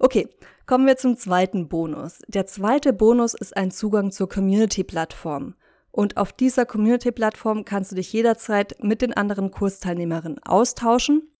Okay, 0.00 0.28
kommen 0.66 0.84
wir 0.84 0.96
zum 0.96 1.16
zweiten 1.16 1.68
Bonus. 1.68 2.18
Der 2.26 2.46
zweite 2.46 2.92
Bonus 2.92 3.34
ist 3.34 3.56
ein 3.56 3.70
Zugang 3.70 4.10
zur 4.10 4.28
Community-Plattform. 4.28 5.54
Und 5.92 6.16
auf 6.16 6.32
dieser 6.32 6.66
Community-Plattform 6.66 7.64
kannst 7.64 7.92
du 7.92 7.94
dich 7.96 8.12
jederzeit 8.12 8.82
mit 8.82 9.00
den 9.00 9.14
anderen 9.14 9.52
Kursteilnehmerinnen 9.52 10.42
austauschen. 10.42 11.30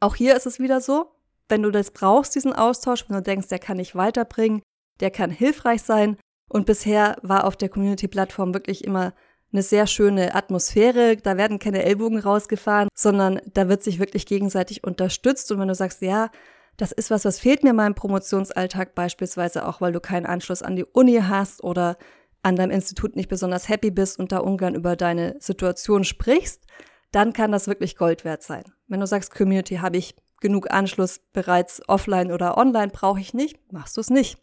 Auch 0.00 0.14
hier 0.14 0.36
ist 0.36 0.46
es 0.46 0.60
wieder 0.60 0.80
so, 0.80 1.10
wenn 1.48 1.62
du 1.62 1.70
das 1.70 1.90
brauchst, 1.90 2.34
diesen 2.34 2.52
Austausch, 2.52 3.08
wenn 3.08 3.16
du 3.16 3.22
denkst, 3.22 3.48
der 3.48 3.58
kann 3.58 3.78
dich 3.78 3.94
weiterbringen, 3.94 4.62
der 5.00 5.10
kann 5.10 5.30
hilfreich 5.30 5.82
sein. 5.82 6.16
Und 6.48 6.66
bisher 6.66 7.16
war 7.22 7.44
auf 7.44 7.56
der 7.56 7.68
Community-Plattform 7.68 8.54
wirklich 8.54 8.84
immer 8.84 9.12
eine 9.52 9.62
sehr 9.62 9.86
schöne 9.86 10.34
Atmosphäre. 10.34 11.16
Da 11.16 11.36
werden 11.36 11.58
keine 11.58 11.82
Ellbogen 11.82 12.18
rausgefahren, 12.18 12.88
sondern 12.94 13.40
da 13.52 13.68
wird 13.68 13.82
sich 13.82 13.98
wirklich 13.98 14.26
gegenseitig 14.26 14.84
unterstützt. 14.84 15.50
Und 15.50 15.60
wenn 15.60 15.68
du 15.68 15.74
sagst, 15.74 16.02
ja, 16.02 16.30
das 16.76 16.92
ist 16.92 17.10
was, 17.10 17.24
was 17.24 17.40
fehlt 17.40 17.64
mir 17.64 17.70
in 17.70 17.76
meinem 17.76 17.94
Promotionsalltag 17.94 18.94
beispielsweise 18.94 19.66
auch, 19.66 19.80
weil 19.80 19.92
du 19.92 20.00
keinen 20.00 20.26
Anschluss 20.26 20.62
an 20.62 20.76
die 20.76 20.84
Uni 20.84 21.20
hast 21.22 21.62
oder 21.64 21.96
an 22.42 22.56
deinem 22.56 22.70
Institut 22.70 23.16
nicht 23.16 23.28
besonders 23.28 23.68
happy 23.68 23.90
bist 23.90 24.18
und 24.18 24.32
da 24.32 24.38
ungern 24.38 24.74
über 24.74 24.94
deine 24.94 25.36
Situation 25.40 26.04
sprichst, 26.04 26.64
dann 27.12 27.32
kann 27.32 27.52
das 27.52 27.68
wirklich 27.68 27.96
Gold 27.96 28.24
wert 28.24 28.42
sein. 28.42 28.64
Wenn 28.86 29.00
du 29.00 29.06
sagst, 29.06 29.34
Community 29.34 29.76
habe 29.76 29.96
ich 29.96 30.16
genug 30.40 30.70
Anschluss 30.70 31.20
bereits 31.32 31.82
offline 31.88 32.32
oder 32.32 32.56
online, 32.56 32.88
brauche 32.88 33.20
ich 33.20 33.34
nicht, 33.34 33.72
machst 33.72 33.96
du 33.96 34.00
es 34.00 34.10
nicht. 34.10 34.38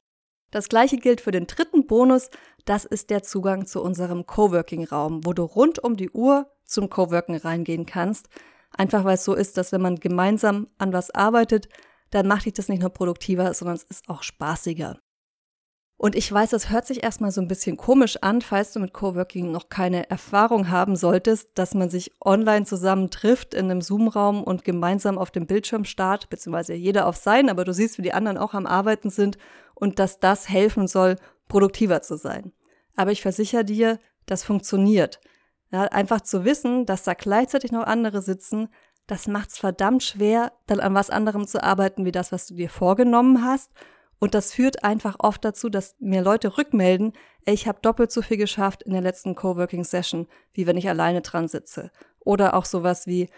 Das 0.51 0.69
gleiche 0.69 0.97
gilt 0.97 1.21
für 1.21 1.31
den 1.31 1.47
dritten 1.47 1.85
Bonus, 1.87 2.29
das 2.65 2.85
ist 2.85 3.09
der 3.09 3.23
Zugang 3.23 3.65
zu 3.65 3.81
unserem 3.81 4.25
Coworking-Raum, 4.25 5.25
wo 5.25 5.33
du 5.33 5.43
rund 5.43 5.83
um 5.83 5.97
die 5.97 6.09
Uhr 6.09 6.49
zum 6.65 6.89
Coworking 6.89 7.37
reingehen 7.37 7.85
kannst. 7.85 8.27
Einfach 8.71 9.03
weil 9.03 9.15
es 9.15 9.23
so 9.23 9.33
ist, 9.33 9.57
dass 9.57 9.71
wenn 9.71 9.81
man 9.81 9.95
gemeinsam 9.95 10.67
an 10.77 10.93
was 10.93 11.11
arbeitet, 11.11 11.69
dann 12.09 12.27
macht 12.27 12.45
dich 12.45 12.53
das 12.53 12.69
nicht 12.69 12.81
nur 12.81 12.89
produktiver, 12.89 13.53
sondern 13.53 13.75
es 13.75 13.83
ist 13.83 14.09
auch 14.09 14.23
spaßiger. 14.23 14.97
Und 15.97 16.15
ich 16.15 16.29
weiß, 16.29 16.49
das 16.49 16.69
hört 16.69 16.85
sich 16.85 17.03
erstmal 17.03 17.31
so 17.31 17.39
ein 17.39 17.47
bisschen 17.47 17.77
komisch 17.77 18.17
an, 18.21 18.41
falls 18.41 18.73
du 18.73 18.79
mit 18.79 18.91
Coworking 18.91 19.51
noch 19.51 19.69
keine 19.69 20.09
Erfahrung 20.09 20.69
haben 20.69 20.97
solltest, 20.97 21.49
dass 21.55 21.73
man 21.73 21.89
sich 21.89 22.11
online 22.23 22.65
zusammen 22.65 23.09
trifft 23.11 23.53
in 23.53 23.71
einem 23.71 23.81
Zoom-Raum 23.81 24.43
und 24.43 24.65
gemeinsam 24.65 25.17
auf 25.17 25.31
dem 25.31 25.47
Bildschirm 25.47 25.85
starrt, 25.85 26.29
beziehungsweise 26.29 26.73
jeder 26.73 27.07
auf 27.07 27.15
sein, 27.15 27.49
aber 27.49 27.63
du 27.63 27.73
siehst, 27.73 27.97
wie 27.97 28.01
die 28.01 28.13
anderen 28.13 28.37
auch 28.37 28.53
am 28.53 28.65
Arbeiten 28.65 29.09
sind 29.09 29.37
und 29.73 29.97
dass 29.97 30.19
das 30.19 30.49
helfen 30.49 30.87
soll, 30.87 31.15
produktiver 31.47 32.01
zu 32.01 32.17
sein. 32.17 32.51
Aber 32.97 33.11
ich 33.11 33.21
versichere 33.21 33.63
dir, 33.63 33.99
das 34.25 34.43
funktioniert. 34.43 35.21
Ja, 35.71 35.83
einfach 35.83 36.21
zu 36.21 36.43
wissen, 36.43 36.85
dass 36.85 37.03
da 37.03 37.13
gleichzeitig 37.13 37.71
noch 37.71 37.83
andere 37.83 38.21
sitzen, 38.21 38.67
das 39.07 39.27
macht's 39.27 39.57
verdammt 39.57 40.03
schwer, 40.03 40.51
dann 40.67 40.79
an 40.79 40.93
was 40.93 41.09
anderem 41.09 41.47
zu 41.47 41.63
arbeiten, 41.63 42.05
wie 42.05 42.11
das, 42.11 42.31
was 42.31 42.47
du 42.47 42.55
dir 42.55 42.69
vorgenommen 42.69 43.45
hast 43.45 43.71
und 44.25 44.33
das 44.33 44.53
führt 44.53 44.83
einfach 44.83 45.17
oft 45.19 45.45
dazu, 45.45 45.69
dass 45.69 45.95
mir 45.99 46.23
Leute 46.23 46.57
rückmelden, 46.57 47.13
ey, 47.45 47.53
ich 47.53 47.67
habe 47.67 47.77
doppelt 47.83 48.11
so 48.11 48.23
viel 48.23 48.37
geschafft 48.37 48.81
in 48.81 48.91
der 48.91 49.03
letzten 49.03 49.35
Coworking-Session, 49.35 50.25
wie 50.51 50.65
wenn 50.65 50.77
ich 50.77 50.89
alleine 50.89 51.21
dran 51.21 51.47
sitze. 51.47 51.91
Oder 52.21 52.55
auch 52.55 52.65
sowas 52.65 53.05
wie, 53.05 53.29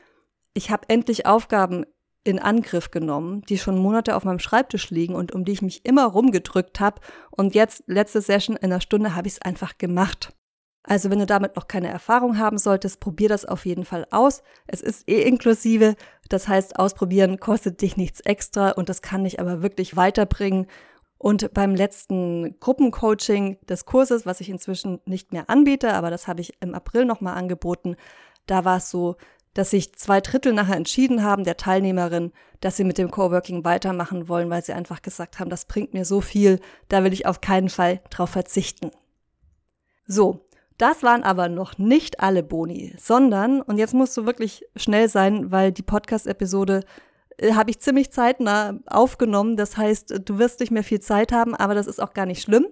ich 0.54 0.72
habe 0.72 0.88
endlich 0.88 1.26
Aufgaben 1.26 1.86
in 2.24 2.40
Angriff 2.40 2.90
genommen, 2.90 3.42
die 3.50 3.58
schon 3.58 3.78
Monate 3.78 4.16
auf 4.16 4.24
meinem 4.24 4.40
Schreibtisch 4.40 4.90
liegen 4.90 5.14
und 5.14 5.34
um 5.34 5.44
die 5.44 5.52
ich 5.52 5.62
mich 5.62 5.84
immer 5.84 6.06
rumgedrückt 6.06 6.80
habe. 6.80 7.02
Und 7.32 7.54
jetzt, 7.54 7.84
letzte 7.88 8.22
Session 8.22 8.56
in 8.56 8.72
einer 8.72 8.80
Stunde, 8.80 9.14
habe 9.14 9.28
ich 9.28 9.34
es 9.34 9.42
einfach 9.42 9.78
gemacht. 9.78 10.37
Also 10.88 11.10
wenn 11.10 11.20
du 11.20 11.26
damit 11.26 11.58
noch 11.58 11.68
keine 11.68 11.90
Erfahrung 11.90 12.38
haben 12.38 12.58
solltest, 12.58 13.02
probier 13.02 13.28
das 13.28 13.44
auf 13.44 13.66
jeden 13.66 13.84
Fall 13.84 14.08
aus. 14.10 14.42
Es 14.68 14.82
ist 14.82 15.08
eh 15.10 15.22
inklusive, 15.22 15.96
das 16.30 16.48
heißt, 16.48 16.80
ausprobieren 16.80 17.42
kostet 17.42 17.82
dich 17.82 17.98
nichts 17.98 18.22
extra 18.22 18.72
und 18.72 18.88
das 18.88 19.02
kann 19.02 19.26
dich 19.26 19.42
aber 19.42 19.62
wirklich 19.62 19.98
weiterbringen. 19.98 20.68
Und 21.18 21.54
beim 21.54 21.76
letzten 21.76 22.58
Gruppencoaching 22.62 23.58
des 23.68 23.86
Kurses, 23.86 24.26
was 24.26 24.40
ich 24.40 24.50
inzwischen 24.50 25.02
nicht 25.06 25.34
mehr 25.34 25.50
anbiete, 25.50 25.94
aber 25.94 26.10
das 26.10 26.28
habe 26.28 26.40
ich 26.40 26.54
im 26.62 26.74
April 26.74 27.04
nochmal 27.04 27.36
angeboten, 27.36 27.98
da 28.46 28.64
war 28.64 28.78
es 28.78 28.90
so, 28.90 29.18
dass 29.54 29.72
sich 29.72 29.94
zwei 29.96 30.22
Drittel 30.22 30.54
nachher 30.54 30.78
entschieden 30.78 31.22
haben, 31.22 31.44
der 31.44 31.58
Teilnehmerin, 31.58 32.32
dass 32.62 32.78
sie 32.78 32.86
mit 32.86 32.98
dem 32.98 33.12
Coworking 33.12 33.66
weitermachen 33.66 34.30
wollen, 34.30 34.50
weil 34.50 34.64
sie 34.64 34.74
einfach 34.74 35.02
gesagt 35.02 35.40
haben, 35.40 35.50
das 35.50 35.66
bringt 35.66 35.94
mir 35.94 36.06
so 36.06 36.22
viel, 36.22 36.62
da 36.88 37.04
will 37.04 37.12
ich 37.12 37.26
auf 37.26 37.42
keinen 37.42 37.70
Fall 37.70 38.00
drauf 38.10 38.30
verzichten. 38.30 38.92
So, 40.06 40.47
das 40.78 41.04
waren 41.04 41.24
aber 41.24 41.50
noch 41.50 41.78
nicht 41.78 42.20
alle 42.20 42.44
Boni, 42.44 42.96
sondern, 43.00 43.62
und 43.62 43.78
jetzt 43.78 43.94
musst 43.94 44.16
du 44.16 44.26
wirklich 44.26 44.64
schnell 44.76 45.10
sein, 45.10 45.52
weil 45.52 45.72
die 45.72 45.82
Podcast-Episode 45.82 46.82
äh, 47.38 47.54
habe 47.54 47.70
ich 47.72 47.80
ziemlich 47.80 48.12
zeitnah 48.12 48.80
aufgenommen. 48.86 49.58
Das 49.58 49.78
heißt, 49.78 50.22
du 50.26 50.38
wirst 50.38 50.60
nicht 50.60 50.72
mehr 50.72 50.84
viel 50.84 51.00
Zeit 51.00 51.32
haben, 51.32 51.56
aber 51.56 51.76
das 51.76 51.88
ist 51.88 52.02
auch 52.02 52.14
gar 52.14 52.26
nicht 52.26 52.42
schlimm. 52.42 52.68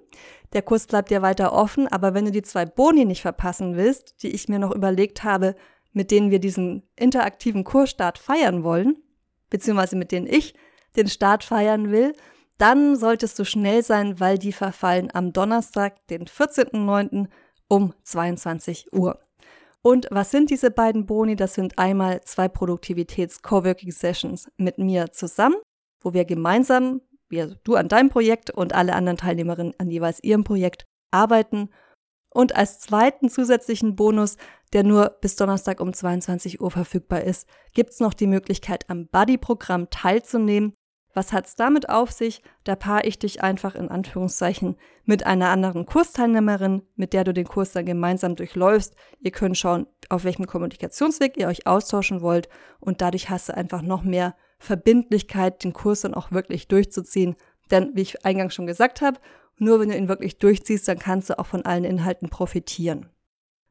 Der 0.53 0.61
Kurs 0.61 0.87
bleibt 0.87 1.09
ja 1.11 1.21
weiter 1.21 1.53
offen, 1.53 1.87
aber 1.87 2.13
wenn 2.13 2.25
du 2.25 2.31
die 2.31 2.43
zwei 2.43 2.65
Boni 2.65 3.05
nicht 3.05 3.21
verpassen 3.21 3.75
willst, 3.75 4.21
die 4.23 4.29
ich 4.29 4.47
mir 4.47 4.59
noch 4.59 4.73
überlegt 4.73 5.23
habe, 5.23 5.55
mit 5.91 6.11
denen 6.11 6.29
wir 6.29 6.39
diesen 6.39 6.83
interaktiven 6.95 7.63
Kursstart 7.63 8.17
feiern 8.17 8.63
wollen, 8.63 8.97
beziehungsweise 9.49 9.95
mit 9.95 10.11
denen 10.11 10.27
ich 10.27 10.53
den 10.95 11.07
Start 11.07 11.43
feiern 11.43 11.91
will, 11.91 12.13
dann 12.57 12.95
solltest 12.95 13.37
du 13.39 13.45
schnell 13.45 13.83
sein, 13.83 14.19
weil 14.19 14.37
die 14.37 14.53
verfallen 14.53 15.09
am 15.13 15.33
Donnerstag, 15.33 16.07
den 16.07 16.25
14.09 16.25 17.27
um 17.67 17.93
22 18.03 18.93
Uhr. 18.93 19.19
Und 19.81 20.07
was 20.09 20.31
sind 20.31 20.49
diese 20.49 20.71
beiden 20.71 21.05
Boni? 21.05 21.35
Das 21.35 21.53
sind 21.53 21.77
einmal 21.77 22.21
zwei 22.21 22.47
Produktivitäts-Coworking-Sessions 22.47 24.49
mit 24.57 24.79
mir 24.79 25.11
zusammen, 25.11 25.57
wo 26.01 26.13
wir 26.13 26.25
gemeinsam, 26.25 27.01
wir, 27.29 27.55
du 27.63 27.75
an 27.75 27.87
deinem 27.87 28.09
Projekt 28.09 28.49
und 28.49 28.73
alle 28.73 28.93
anderen 28.93 29.17
Teilnehmerinnen 29.17 29.75
an 29.77 29.91
jeweils 29.91 30.23
ihrem 30.23 30.43
Projekt 30.43 30.85
arbeiten. 31.11 31.69
Und 32.31 32.55
als 32.55 32.79
zweiten 32.79 33.29
zusätzlichen 33.29 33.95
Bonus, 33.95 34.37
der 34.73 34.83
nur 34.83 35.17
bis 35.21 35.35
Donnerstag 35.35 35.79
um 35.79 35.93
22 35.93 36.61
Uhr 36.61 36.71
verfügbar 36.71 37.21
ist, 37.21 37.47
gibt 37.73 37.91
es 37.91 37.99
noch 37.99 38.15
die 38.15 38.27
Möglichkeit, 38.27 38.89
am 38.89 39.07
Buddy-Programm 39.07 39.91
teilzunehmen. 39.91 40.73
Was 41.15 41.31
hat's 41.31 41.55
damit 41.55 41.89
auf 41.89 42.11
sich? 42.11 42.43
Da 42.65 42.75
paare 42.75 43.05
ich 43.05 43.17
dich 43.17 43.41
einfach 43.41 43.73
in 43.75 43.89
Anführungszeichen 43.89 44.75
mit 45.05 45.25
einer 45.25 45.49
anderen 45.49 45.85
Kursteilnehmerin, 45.85 46.81
mit 46.97 47.13
der 47.13 47.23
du 47.23 47.33
den 47.33 47.47
Kurs 47.47 47.71
dann 47.71 47.85
gemeinsam 47.85 48.35
durchläufst. 48.35 48.95
Ihr 49.21 49.31
könnt 49.31 49.57
schauen, 49.57 49.87
auf 50.09 50.25
welchem 50.25 50.45
Kommunikationsweg 50.45 51.37
ihr 51.37 51.47
euch 51.47 51.65
austauschen 51.65 52.21
wollt 52.21 52.49
und 52.81 52.99
dadurch 52.99 53.29
hast 53.29 53.47
du 53.47 53.55
einfach 53.55 53.81
noch 53.81 54.03
mehr 54.03 54.35
Verbindlichkeit, 54.59 55.63
den 55.63 55.71
Kurs 55.71 56.01
dann 56.01 56.13
auch 56.13 56.33
wirklich 56.33 56.67
durchzuziehen. 56.67 57.37
Denn 57.71 57.91
wie 57.95 58.01
ich 58.01 58.25
eingangs 58.25 58.53
schon 58.53 58.67
gesagt 58.67 59.01
habe, 59.01 59.19
nur 59.57 59.79
wenn 59.79 59.89
du 59.89 59.97
ihn 59.97 60.09
wirklich 60.09 60.37
durchziehst, 60.37 60.85
dann 60.85 60.99
kannst 60.99 61.29
du 61.29 61.39
auch 61.39 61.45
von 61.45 61.65
allen 61.65 61.85
Inhalten 61.85 62.29
profitieren. 62.29 63.09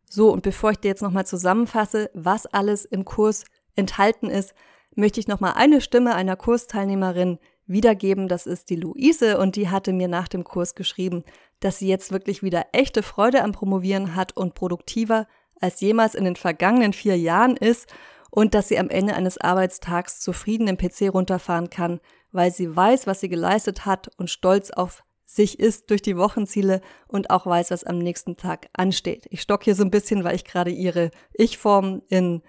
So, 0.09 0.33
und 0.33 0.43
bevor 0.43 0.71
ich 0.71 0.79
dir 0.79 0.89
jetzt 0.89 1.03
nochmal 1.03 1.27
zusammenfasse, 1.27 2.11
was 2.15 2.47
alles 2.47 2.87
im 2.87 3.05
Kurs 3.05 3.45
enthalten 3.77 4.31
ist, 4.31 4.55
möchte 4.97 5.21
ich 5.21 5.29
nochmal 5.29 5.55
eine 5.57 5.81
Stimme 5.81 6.15
einer 6.15 6.37
Kursteilnehmerin 6.37 7.39
wiedergeben. 7.67 8.29
Das 8.29 8.47
ist 8.47 8.71
die 8.71 8.77
Luise 8.77 9.39
und 9.39 9.57
die 9.57 9.69
hatte 9.69 9.93
mir 9.93 10.09
nach 10.09 10.29
dem 10.29 10.45
Kurs 10.45 10.75
geschrieben, 10.75 11.25
dass 11.61 11.79
sie 11.79 11.89
jetzt 11.89 12.13
wirklich 12.13 12.43
wieder 12.43 12.67
echte 12.73 13.03
Freude 13.03 13.43
am 13.43 13.53
Promovieren 13.53 14.15
hat 14.15 14.37
und 14.37 14.55
produktiver 14.55 15.27
als 15.61 15.81
jemals 15.81 16.15
in 16.15 16.25
den 16.25 16.37
vergangenen 16.37 16.93
vier 16.93 17.17
Jahren 17.19 17.57
ist 17.57 17.93
und 18.31 18.55
dass 18.55 18.69
sie 18.69 18.79
am 18.79 18.91
Ende 18.91 19.15
eines 19.15 19.39
Arbeitstags 19.39 20.21
zufrieden 20.21 20.67
den 20.67 20.77
PC 20.77 21.15
runterfahren 21.15 21.71
kann, 21.71 22.01
weil 22.33 22.51
sie 22.51 22.75
weiß, 22.75 23.07
was 23.07 23.21
sie 23.21 23.29
geleistet 23.29 23.87
hat 23.87 24.11
und 24.19 24.29
stolz 24.29 24.71
auf 24.71 25.05
sich 25.25 25.59
ist 25.59 25.91
durch 25.91 26.03
die 26.03 26.17
Wochenziele 26.17 26.81
und 27.09 27.31
auch 27.31 27.47
weiß, 27.47 27.71
was 27.71 27.85
am 27.85 27.99
nächsten 27.99 28.37
Tag 28.37 28.69
ansteht. 28.73 29.27
Ich 29.31 29.41
stock 29.41 29.65
hier 29.65 29.75
so 29.75 29.83
ein 29.83 29.91
bisschen, 29.91 30.23
weil 30.25 30.37
ich 30.37 30.45
gerade 30.45 30.71
ihre 30.71 31.11
Ich-Form 31.33 32.03
in 32.09 32.43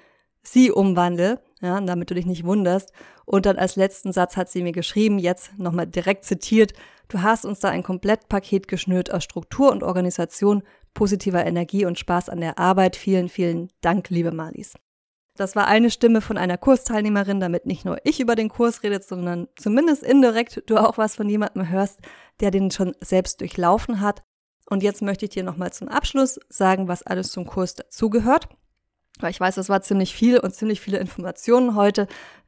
sie 0.46 0.72
umwandle 0.72 1.40
ja, 1.66 1.82
damit 1.82 2.10
du 2.10 2.16
dich 2.16 2.26
nicht 2.26 2.46
wunderst. 2.46 2.92
Und 3.26 3.46
dann 3.46 3.58
als 3.58 3.76
letzten 3.76 4.12
Satz 4.12 4.38
hat 4.38 4.50
sie 4.50 4.64
mir 4.64 4.72
geschrieben, 4.72 5.20
jetzt 5.20 5.58
nochmal 5.58 5.88
direkt 5.88 6.26
zitiert, 6.26 6.74
du 7.08 7.22
hast 7.22 7.46
uns 7.46 7.60
da 7.60 7.70
ein 7.70 7.84
Komplettpaket 7.84 8.68
geschnürt 8.68 9.12
aus 9.12 9.24
Struktur 9.24 9.72
und 9.72 9.84
Organisation, 9.84 10.64
positiver 10.94 11.46
Energie 11.46 11.86
und 11.86 12.00
Spaß 12.00 12.30
an 12.30 12.40
der 12.40 12.60
Arbeit. 12.60 12.96
Vielen, 12.96 13.30
vielen 13.30 13.70
Dank, 13.82 14.10
liebe 14.10 14.32
Marlies. 14.32 14.74
Das 15.38 15.56
war 15.56 15.68
eine 15.68 15.92
Stimme 15.92 16.22
von 16.22 16.38
einer 16.38 16.58
Kursteilnehmerin, 16.58 17.42
damit 17.42 17.66
nicht 17.66 17.84
nur 17.84 17.98
ich 18.06 18.22
über 18.22 18.36
den 18.36 18.48
Kurs 18.48 18.84
redet, 18.84 19.04
sondern 19.04 19.50
zumindest 19.58 20.02
indirekt 20.02 20.64
du 20.68 20.78
auch 20.78 20.98
was 20.98 21.18
von 21.18 21.28
jemandem 21.28 21.70
hörst, 21.70 22.00
der 22.40 22.52
den 22.52 22.72
schon 22.72 22.96
selbst 23.02 23.42
durchlaufen 23.42 24.00
hat. 24.00 24.24
Und 24.70 24.82
jetzt 24.82 25.02
möchte 25.02 25.26
ich 25.26 25.32
dir 25.32 25.44
nochmal 25.44 25.74
zum 25.74 25.90
Abschluss 25.90 26.40
sagen, 26.48 26.88
was 26.88 27.04
alles 27.04 27.32
zum 27.32 27.46
Kurs 27.46 27.76
dazugehört. 27.76 28.48
Weil 29.20 29.32
ich 29.32 29.40
weiß, 29.40 29.56
das 29.56 29.70
war 29.70 29.82
ziemlich 29.82 30.14
viel 30.14 30.40
und 30.40 30.54
ziemlich 30.54 30.82
viele 30.82 30.98
Informationen 30.98 31.76
heute. 31.76 32.08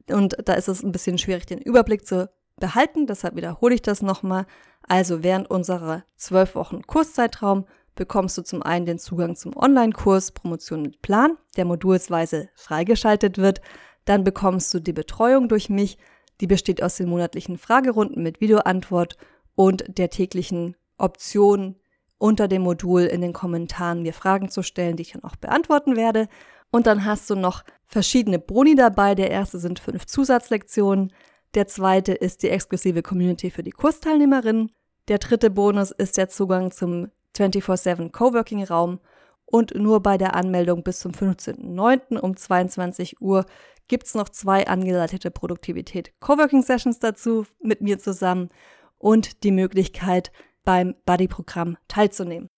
Und 0.10 0.38
da 0.46 0.54
ist 0.54 0.68
es 0.68 0.84
ein 0.84 0.92
bisschen 0.92 1.18
schwierig, 1.18 1.46
den 1.46 1.60
Überblick 1.60 2.06
zu 2.06 2.30
behalten. 2.60 3.08
Deshalb 3.08 3.36
wiederhole 3.36 3.76
ich 3.76 3.82
das 3.82 4.02
nochmal. 4.02 4.46
Also 4.88 5.24
während 5.24 5.50
unserer 5.50 6.04
zwölf 6.16 6.56
Wochen 6.56 6.82
Kurszeitraum 6.84 7.66
bekommst 7.96 8.38
du 8.38 8.44
zum 8.44 8.64
einen 8.64 8.86
den 8.86 9.00
Zugang 9.00 9.36
zum 9.36 9.56
Online-Kurs 9.56 10.32
Promotion 10.32 10.84
mit 10.84 11.02
Plan, 11.02 11.38
der 11.58 11.66
modulsweise 11.66 12.50
freigeschaltet 12.56 13.38
wird. 13.38 13.62
Dann 14.06 14.24
bekommst 14.24 14.74
du 14.74 14.80
die 14.80 14.94
Betreuung 14.94 15.50
durch 15.50 15.70
mich. 15.70 15.98
Die 16.40 16.48
besteht 16.48 16.82
aus 16.84 16.96
den 16.96 17.10
monatlichen 17.10 17.58
Fragerunden 17.58 18.24
mit 18.24 18.40
Videoantwort 18.40 19.18
und 19.56 19.84
der 19.88 20.10
täglichen 20.10 20.76
Option 20.98 21.76
unter 22.20 22.48
dem 22.48 22.62
Modul 22.62 23.02
in 23.02 23.22
den 23.22 23.34
Kommentaren 23.34 24.02
mir 24.02 24.14
Fragen 24.14 24.50
zu 24.50 24.64
stellen, 24.64 24.96
die 24.96 25.04
ich 25.04 25.12
dann 25.14 25.24
auch 25.24 25.36
beantworten 25.36 25.96
werde. 25.96 26.28
Und 26.72 26.88
dann 26.88 27.06
hast 27.06 27.30
du 27.30 27.36
noch 27.36 27.64
verschiedene 27.86 28.40
Boni 28.40 28.76
dabei. 28.76 29.16
Der 29.16 29.32
erste 29.32 29.60
sind 29.60 29.80
fünf 29.80 30.06
Zusatzlektionen. 30.06 31.14
Der 31.54 31.68
zweite 31.68 32.14
ist 32.14 32.44
die 32.44 32.50
exklusive 32.50 33.02
Community 33.02 33.50
für 33.50 33.64
die 33.64 33.72
Kursteilnehmerinnen. 33.72 34.72
Der 35.08 35.20
dritte 35.20 35.50
Bonus 35.50 35.92
ist 35.92 36.18
der 36.18 36.30
Zugang 36.30 36.72
zum 36.72 37.10
24-7 37.36 38.12
Coworking 38.12 38.64
Raum. 38.66 39.00
Und 39.46 39.76
nur 39.76 40.02
bei 40.02 40.18
der 40.18 40.36
Anmeldung 40.36 40.84
bis 40.84 41.00
zum 41.00 41.14
15.09. 41.14 42.20
um 42.20 42.36
22 42.36 43.22
Uhr 43.22 43.46
gibt's 43.88 44.14
noch 44.14 44.28
zwei 44.28 44.68
angeleitete 44.68 45.32
Produktivität 45.32 46.12
Coworking 46.20 46.64
Sessions 46.64 47.00
dazu 47.00 47.46
mit 47.62 47.82
mir 47.82 47.98
zusammen 47.98 48.50
und 48.98 49.44
die 49.44 49.52
Möglichkeit, 49.52 50.32
beim 50.66 50.96
Buddy-Programm 51.06 51.78
teilzunehmen. 51.88 52.50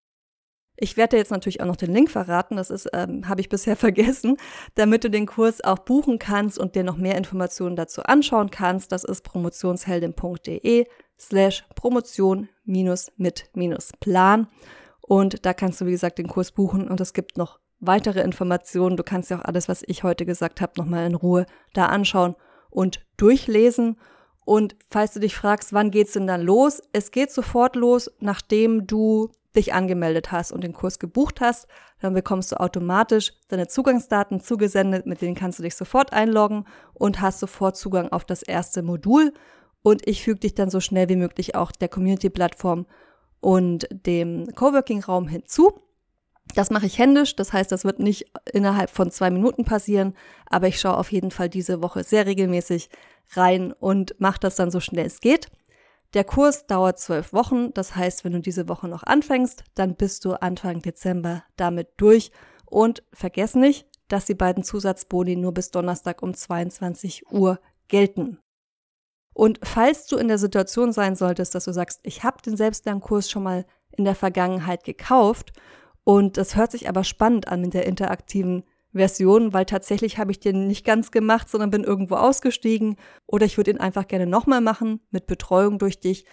Ich 0.81 0.95
werde 0.95 1.12
dir 1.12 1.17
jetzt 1.17 1.31
natürlich 1.31 1.62
auch 1.62 1.65
noch 1.65 1.75
den 1.75 1.93
Link 1.93 2.09
verraten, 2.09 2.55
das 2.55 2.69
ist, 2.69 2.89
ähm, 2.93 3.27
habe 3.29 3.41
ich 3.41 3.50
bisher 3.50 3.75
vergessen, 3.75 4.38
damit 4.75 5.03
du 5.03 5.09
den 5.09 5.25
Kurs 5.25 5.63
auch 5.63 5.79
buchen 5.79 6.19
kannst 6.19 6.57
und 6.57 6.75
dir 6.75 6.83
noch 6.83 6.98
mehr 6.98 7.17
Informationen 7.17 7.75
dazu 7.75 8.03
anschauen 8.03 8.50
kannst. 8.50 8.91
Das 8.91 9.03
ist 9.03 9.24
promotionsheldin.de 9.24 10.86
slash 11.19 11.65
promotion 11.75 12.48
minus 12.63 13.12
mit 13.17 13.50
minus 13.53 13.91
plan. 14.00 14.48
Und 15.01 15.45
da 15.45 15.53
kannst 15.53 15.81
du, 15.81 15.86
wie 15.86 15.91
gesagt, 15.91 16.17
den 16.17 16.27
Kurs 16.27 16.51
buchen 16.51 16.88
und 16.88 17.01
es 17.01 17.13
gibt 17.13 17.38
noch 17.38 17.59
weitere 17.79 18.21
Informationen. 18.21 18.95
Du 18.95 19.03
kannst 19.03 19.29
ja 19.29 19.39
auch 19.39 19.45
alles, 19.45 19.67
was 19.67 19.83
ich 19.86 20.03
heute 20.03 20.25
gesagt 20.25 20.62
habe, 20.62 20.74
nochmal 20.77 21.05
in 21.07 21.15
Ruhe 21.15 21.45
da 21.74 21.88
anschauen 21.88 22.36
und 22.69 23.05
durchlesen. 23.17 23.98
Und 24.45 24.75
falls 24.89 25.13
du 25.13 25.19
dich 25.19 25.36
fragst, 25.36 25.74
wann 25.74 25.91
geht's 25.91 26.13
denn 26.13 26.27
dann 26.27 26.41
los? 26.41 26.81
Es 26.93 27.12
geht 27.12 27.31
sofort 27.31 27.75
los, 27.75 28.12
nachdem 28.19 28.88
du 28.88 29.29
dich 29.56 29.74
angemeldet 29.74 30.32
hast 30.32 30.51
und 30.51 30.63
den 30.63 30.74
Kurs 30.74 31.00
gebucht 31.00 31.41
hast. 31.41 31.68
Dann 32.00 32.13
bekommst 32.13 32.51
du 32.51 32.60
automatisch 32.60 33.34
deine 33.48 33.68
Zugangsdaten 33.68 34.39
zugesendet, 34.39 35.06
mit 35.06 35.22
denen 35.22 35.36
kannst 35.36 35.60
du 35.60 35.63
dich 35.63 35.75
sofort 35.75 36.13
einloggen 36.13 36.65
und 36.94 37.22
hast 37.22 37.39
sofort 37.39 37.77
Zugang 37.77 38.12
auf 38.12 38.25
das 38.25 38.44
erste 38.44 38.84
Modul. 38.84 39.34
Und 39.82 40.08
ich 40.08 40.24
füge 40.24 40.41
dich 40.41 40.56
dann 40.56 40.70
so 40.70 40.79
schnell 40.79 41.10
wie 41.10 41.15
möglich 41.15 41.56
auch 41.56 41.72
der 41.72 41.89
Community-Plattform 41.89 42.86
und 43.39 43.88
dem 43.91 44.48
Coworking-Raum 44.53 45.27
hinzu. 45.27 45.72
Das 46.56 46.72
mache 46.72 46.88
ich 46.88 46.98
händisch, 46.98 47.36
das 47.36 47.53
heißt, 47.53 47.72
das 47.72 47.86
wird 47.86 48.00
nicht 48.00 48.25
innerhalb 48.51 48.89
von 48.89 49.12
zwei 49.12 49.29
Minuten 49.29 49.65
passieren, 49.65 50.15
aber 50.48 50.68
ich 50.68 50.79
schaue 50.79 50.98
auf 50.98 51.12
jeden 51.12 51.29
Fall 51.29 51.48
diese 51.48 51.84
Woche 51.84 52.03
sehr 52.03 52.25
regelmäßig 52.25 52.89
rein 53.34 53.72
und 53.72 54.15
mache 54.20 54.39
das 54.39 54.56
dann 54.56 54.72
so 54.72 54.79
schnell 54.79 55.06
es 55.06 55.20
geht. 55.20 55.48
Der 56.15 56.23
Kurs 56.23 56.65
dauert 56.65 56.99
zwölf 56.99 57.33
Wochen, 57.33 57.71
das 57.73 57.95
heißt, 57.95 58.23
wenn 58.23 58.33
du 58.33 58.39
diese 58.39 58.67
Woche 58.67 58.87
noch 58.87 59.03
anfängst, 59.03 59.63
dann 59.75 59.95
bist 59.95 60.25
du 60.25 60.33
Anfang 60.33 60.81
Dezember 60.81 61.43
damit 61.55 61.89
durch 61.97 62.31
und 62.65 63.03
vergiss 63.13 63.53
nicht, 63.55 63.87
dass 64.07 64.25
die 64.25 64.33
beiden 64.33 64.63
Zusatzboni 64.63 65.35
nur 65.35 65.53
bis 65.53 65.69
Donnerstag 65.69 66.23
um 66.23 66.33
22 66.33 67.31
Uhr 67.31 67.59
gelten. 67.87 68.39
Und 69.33 69.59
falls 69.63 70.07
du 70.07 70.17
in 70.17 70.27
der 70.27 70.39
Situation 70.39 70.91
sein 70.91 71.15
solltest, 71.15 71.53
dass 71.53 71.65
du 71.65 71.71
sagst, 71.71 71.99
ich 72.03 72.23
habe 72.23 72.41
den 72.41 72.57
Selbstlernkurs 72.57 73.29
schon 73.29 73.43
mal 73.43 73.65
in 73.91 74.03
der 74.03 74.15
Vergangenheit 74.15 74.83
gekauft 74.83 75.53
und 76.03 76.37
das 76.37 76.55
hört 76.55 76.71
sich 76.71 76.89
aber 76.89 77.03
spannend 77.03 77.47
an 77.47 77.61
mit 77.61 77.75
der 77.75 77.85
interaktiven 77.85 78.63
Version, 78.93 79.53
weil 79.53 79.65
tatsächlich 79.65 80.17
habe 80.17 80.31
ich 80.31 80.39
den 80.39 80.67
nicht 80.67 80.86
ganz 80.86 81.12
gemacht, 81.12 81.50
sondern 81.50 81.69
bin 81.69 81.84
irgendwo 81.84 82.15
ausgestiegen 82.15 82.96
oder 83.27 83.46
ich 83.46 83.58
würde 83.58 83.72
ihn 83.72 83.79
einfach 83.79 84.08
gerne 84.08 84.25
nochmal 84.25 84.62
machen 84.62 85.01
mit 85.12 85.27
Betreuung 85.27 85.77
durch 85.77 86.00
dich, 86.00 86.25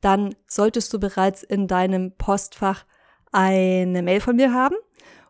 dann 0.00 0.34
solltest 0.46 0.92
du 0.92 0.98
bereits 0.98 1.42
in 1.42 1.68
deinem 1.68 2.16
Postfach 2.16 2.84
eine 3.32 4.02
Mail 4.02 4.20
von 4.20 4.36
mir 4.36 4.52
haben 4.52 4.74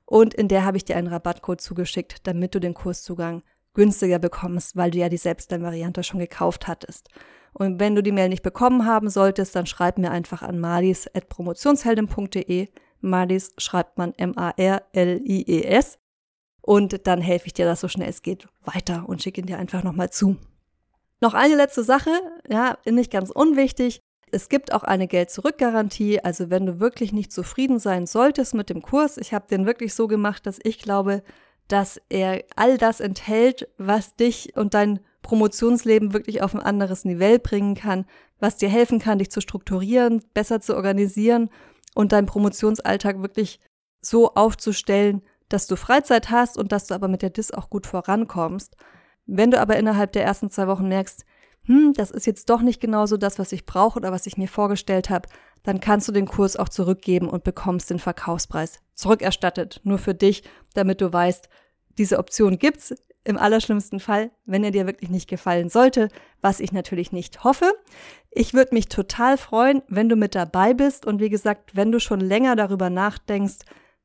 und 0.07 0.35
in 0.35 0.49
der 0.49 0.65
habe 0.65 0.79
ich 0.79 0.85
dir 0.85 0.97
einen 0.97 1.09
Rabattcode 1.09 1.61
zugeschickt, 1.61 2.27
damit 2.27 2.55
du 2.55 2.61
den 2.61 2.75
Kurszugang 2.75 3.43
günstiger 3.75 4.19
bekommst, 4.19 4.77
weil 4.77 4.91
du 4.91 4.99
ja 4.99 5.09
die 5.09 5.19
Selbstlern-Variante 5.19 6.02
schon 6.02 6.19
gekauft 6.19 6.67
hattest. 6.67 7.09
Und 7.52 7.78
wenn 7.78 7.95
du 7.95 8.02
die 8.02 8.13
Mail 8.13 8.28
nicht 8.28 8.43
bekommen 8.43 8.85
haben 8.87 9.09
solltest, 9.09 9.54
dann 9.54 9.67
schreib 9.67 9.99
mir 9.99 10.11
einfach 10.11 10.43
an 10.43 10.59
malis.promotionsheldin.de. 10.59 12.69
Malis 13.00 13.54
schreibt 13.59 13.99
man 13.99 14.13
M-A-R-L-I-E-S 14.17 16.00
und 16.63 17.07
dann 17.07 17.21
helfe 17.21 17.47
ich 17.47 17.55
dir, 17.55 17.65
dass 17.65 17.81
so 17.81 17.89
schnell 17.89 18.09
es 18.09 18.23
geht, 18.23 18.49
weiter 18.63 19.09
und 19.09 19.23
schicke 19.23 19.41
ihn 19.41 19.47
dir 19.47 19.59
einfach 19.59 19.83
nochmal 19.83 20.11
zu. 20.11 20.37
Noch 21.21 21.35
eine 21.35 21.55
letzte 21.55 21.85
Sache, 21.85 22.11
ja, 22.49 22.79
nicht 22.87 23.11
ganz 23.11 23.31
unwichtig. 23.31 24.01
Es 24.33 24.49
gibt 24.49 24.73
auch 24.73 24.85
eine 24.85 25.09
Geld-Zurück-Garantie. 25.09 26.21
Also 26.21 26.51
wenn 26.51 26.67
du 26.67 26.81
wirklich 26.81 27.13
nicht 27.13 27.33
zufrieden 27.33 27.79
sein 27.79 28.07
solltest 28.07 28.55
mit 28.55 28.71
dem 28.71 28.81
Kurs, 28.81 29.17
ich 29.17 29.35
habe 29.35 29.49
den 29.49 29.67
wirklich 29.67 29.95
so 29.95 30.07
gemacht, 30.07 30.47
dass 30.47 30.59
ich 30.63 30.79
glaube, 30.79 31.23
dass 31.69 32.01
er 32.09 32.45
all 32.57 32.79
das 32.79 33.01
enthält, 33.01 33.69
was 33.77 34.17
dich 34.17 34.57
und 34.57 34.75
dein 34.75 35.01
Promotionsleben 35.23 36.13
wirklich 36.13 36.43
auf 36.43 36.55
ein 36.55 36.63
anderes 36.63 37.05
Niveau 37.05 37.39
bringen 37.39 37.75
kann, 37.75 38.07
was 38.39 38.57
dir 38.57 38.69
helfen 38.69 38.99
kann, 38.99 39.19
dich 39.19 39.31
zu 39.31 39.41
strukturieren, 39.41 40.23
besser 40.33 40.61
zu 40.61 40.75
organisieren 40.75 41.51
und 41.95 42.13
deinen 42.13 42.27
Promotionsalltag 42.27 43.21
wirklich 43.21 43.61
so 44.01 44.35
aufzustellen, 44.35 45.23
dass 45.50 45.67
du 45.67 45.76
Freizeit 45.76 46.30
hast 46.30 46.56
und 46.56 46.73
dass 46.73 46.86
du 46.86 46.95
aber 46.95 47.08
mit 47.08 47.21
der 47.21 47.30
DIS 47.30 47.50
auch 47.50 47.69
gut 47.69 47.86
vorankommst. 47.86 48.76
Wenn 49.26 49.50
du 49.50 49.60
aber 49.60 49.76
innerhalb 49.76 50.13
der 50.13 50.25
ersten 50.25 50.49
zwei 50.49 50.67
Wochen 50.67 50.89
merkst, 50.89 51.26
hm, 51.65 51.93
das 51.95 52.10
ist 52.10 52.26
jetzt 52.26 52.49
doch 52.49 52.63
nicht 52.63 52.80
genauso 52.80 53.17
das, 53.19 53.39
was 53.39 53.52
ich 53.52 53.67
brauche 53.67 53.99
oder 53.99 54.13
was 54.13 54.26
ich 54.26 54.39
mir 54.39 54.49
vorgestellt 54.49 55.10
habe, 55.10 55.28
dann 55.63 55.80
kannst 55.80 56.08
du 56.08 56.13
den 56.13 56.26
Kurs 56.26 56.56
auch 56.56 56.71
zurückgeben 56.71 57.28
und 57.28 57.45
bekommst 57.45 57.91
den 57.91 57.99
Verkaufspreis 57.99 58.80
zurückerstattet. 58.95 59.80
Nur 59.84 59.99
für 59.99 60.15
dich, 60.15 60.43
damit 60.73 61.00
du 61.02 61.13
weißt, 61.13 61.49
diese 61.99 62.19
Option 62.19 62.58
gibt's 62.58 62.95
im 63.25 63.36
allerschlimmsten 63.36 64.00
Fall, 64.00 64.30
wenn 64.47 64.65
er 64.65 64.71
dir 64.71 64.86
wirklich 64.86 65.10
nicht 65.10 65.28
gefallen 65.28 65.69
sollte, 65.69 66.08
was 66.41 66.60
ich 66.60 66.73
natürlich 66.73 67.13
nicht 67.13 67.45
hoffe. 67.45 67.71
Ich 68.30 68.54
würde 68.54 68.75
mich 68.75 68.89
total 68.89 69.36
freuen, 69.36 69.82
wenn 69.89 70.08
du 70.08 70.17
mit 70.17 70.34
dabei 70.34 70.73
bist 70.73 71.04
und 71.04 71.21
wie 71.21 71.28
gesagt, 71.28 71.76
wenn 71.76 71.93
du 71.93 72.00
schon 72.00 72.21
länger 72.21 72.56
darüber 72.56 72.89
nachdenkst, 72.89 73.58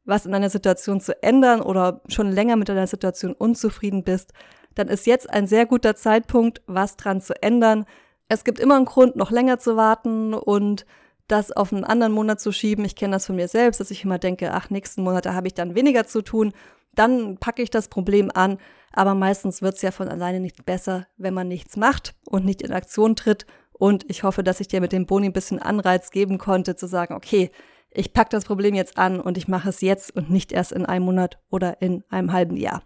was 0.06 0.26
in 0.26 0.32
deiner 0.32 0.50
Situation 0.50 1.02
zu 1.02 1.22
ändern 1.22 1.62
oder 1.62 2.02
schon 2.08 2.32
länger 2.32 2.56
mit 2.56 2.70
deiner 2.70 2.88
Situation 2.88 3.34
unzufrieden 3.34 4.04
bist, 4.04 4.34
dann 4.76 4.88
ist 4.88 5.08
jetzt 5.08 5.30
ein 5.30 5.48
sehr 5.48 5.66
guter 5.66 5.96
Zeitpunkt, 5.96 6.62
was 6.68 6.96
dran 6.96 7.22
zu 7.22 7.42
ändern. 7.42 7.86
Es 8.28 8.44
gibt 8.44 8.60
immer 8.60 8.76
einen 8.76 8.86
Grund, 8.86 9.16
noch 9.16 9.32
länger 9.32 9.60
zu 9.60 9.76
warten 9.76 10.34
und 10.34 10.86
das 11.28 11.52
auf 11.52 11.74
einen 11.74 11.84
anderen 11.84 12.14
Monat 12.14 12.40
zu 12.40 12.52
schieben. 12.52 12.86
Ich 12.86 12.96
kenne 12.96 13.14
das 13.14 13.26
von 13.26 13.36
mir 13.36 13.48
selbst, 13.48 13.80
dass 13.80 13.92
ich 13.92 14.04
immer 14.04 14.20
denke, 14.20 14.52
ach, 14.54 14.70
nächsten 14.70 15.04
Monat, 15.04 15.26
da 15.26 15.34
habe 15.34 15.48
ich 15.48 15.54
dann 15.54 15.76
weniger 15.76 16.06
zu 16.06 16.22
tun. 16.22 16.54
Dann 16.94 17.38
packe 17.38 17.64
ich 17.64 17.72
das 17.72 17.88
Problem 17.88 18.30
an. 18.34 18.58
Aber 18.92 19.16
meistens 19.16 19.62
wird 19.62 19.76
es 19.76 19.82
ja 19.82 19.92
von 19.92 20.08
alleine 20.08 20.40
nicht 20.40 20.66
besser, 20.66 21.08
wenn 21.18 21.34
man 21.34 21.48
nichts 21.48 21.76
macht 21.78 22.16
und 22.26 22.46
nicht 22.46 22.62
in 22.62 22.72
Aktion 22.72 23.16
tritt. 23.16 23.46
Und 23.74 24.10
ich 24.10 24.24
hoffe, 24.24 24.44
dass 24.44 24.62
ich 24.62 24.70
dir 24.70 24.80
mit 24.80 24.94
dem 24.94 25.06
Boni 25.06 25.28
ein 25.28 25.34
bisschen 25.34 25.60
Anreiz 25.60 26.12
geben 26.12 26.38
konnte, 26.38 26.76
zu 26.76 26.88
sagen, 26.88 27.14
okay, 27.14 27.52
ich 27.96 28.14
packe 28.14 28.30
das 28.30 28.46
Problem 28.46 28.76
jetzt 28.76 28.98
an 28.98 29.20
und 29.20 29.38
ich 29.38 29.48
mache 29.48 29.70
es 29.70 29.82
jetzt 29.82 30.16
und 30.16 30.30
nicht 30.30 30.52
erst 30.52 30.72
in 30.72 30.86
einem 30.86 31.06
Monat 31.06 31.40
oder 31.50 31.82
in 31.82 32.04
einem 32.10 32.34
halben 32.34 32.58
Jahr. 32.58 32.84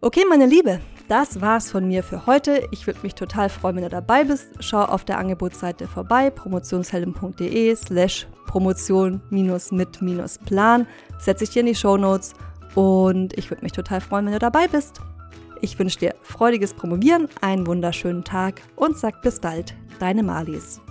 Okay, 0.00 0.24
meine 0.28 0.46
Liebe, 0.46 0.80
das 1.08 1.40
war's 1.40 1.70
von 1.70 1.88
mir 1.88 2.02
für 2.02 2.26
heute. 2.26 2.68
Ich 2.72 2.86
würde 2.86 3.00
mich 3.02 3.14
total 3.14 3.48
freuen, 3.48 3.76
wenn 3.76 3.84
du 3.84 3.90
dabei 3.90 4.24
bist. 4.24 4.48
Schau 4.60 4.82
auf 4.82 5.04
der 5.04 5.18
Angebotsseite 5.18 5.86
vorbei, 5.86 6.30
promotionshelden.de 6.30 7.74
slash 7.74 8.26
promotion 8.46 9.22
mit 9.30 9.98
plan. 10.44 10.86
Setze 11.18 11.44
ich 11.44 11.50
dir 11.50 11.60
in 11.60 11.66
die 11.66 11.74
Show 11.74 11.96
Notes 11.96 12.34
und 12.74 13.36
ich 13.38 13.50
würde 13.50 13.62
mich 13.62 13.72
total 13.72 14.00
freuen, 14.00 14.26
wenn 14.26 14.34
du 14.34 14.38
dabei 14.38 14.68
bist. 14.68 15.00
Ich 15.60 15.78
wünsche 15.78 15.98
dir 15.98 16.14
freudiges 16.20 16.74
Promovieren, 16.74 17.28
einen 17.40 17.66
wunderschönen 17.66 18.24
Tag 18.24 18.60
und 18.76 18.98
sag 18.98 19.22
bis 19.22 19.40
bald, 19.40 19.74
deine 19.98 20.22
Malis. 20.22 20.83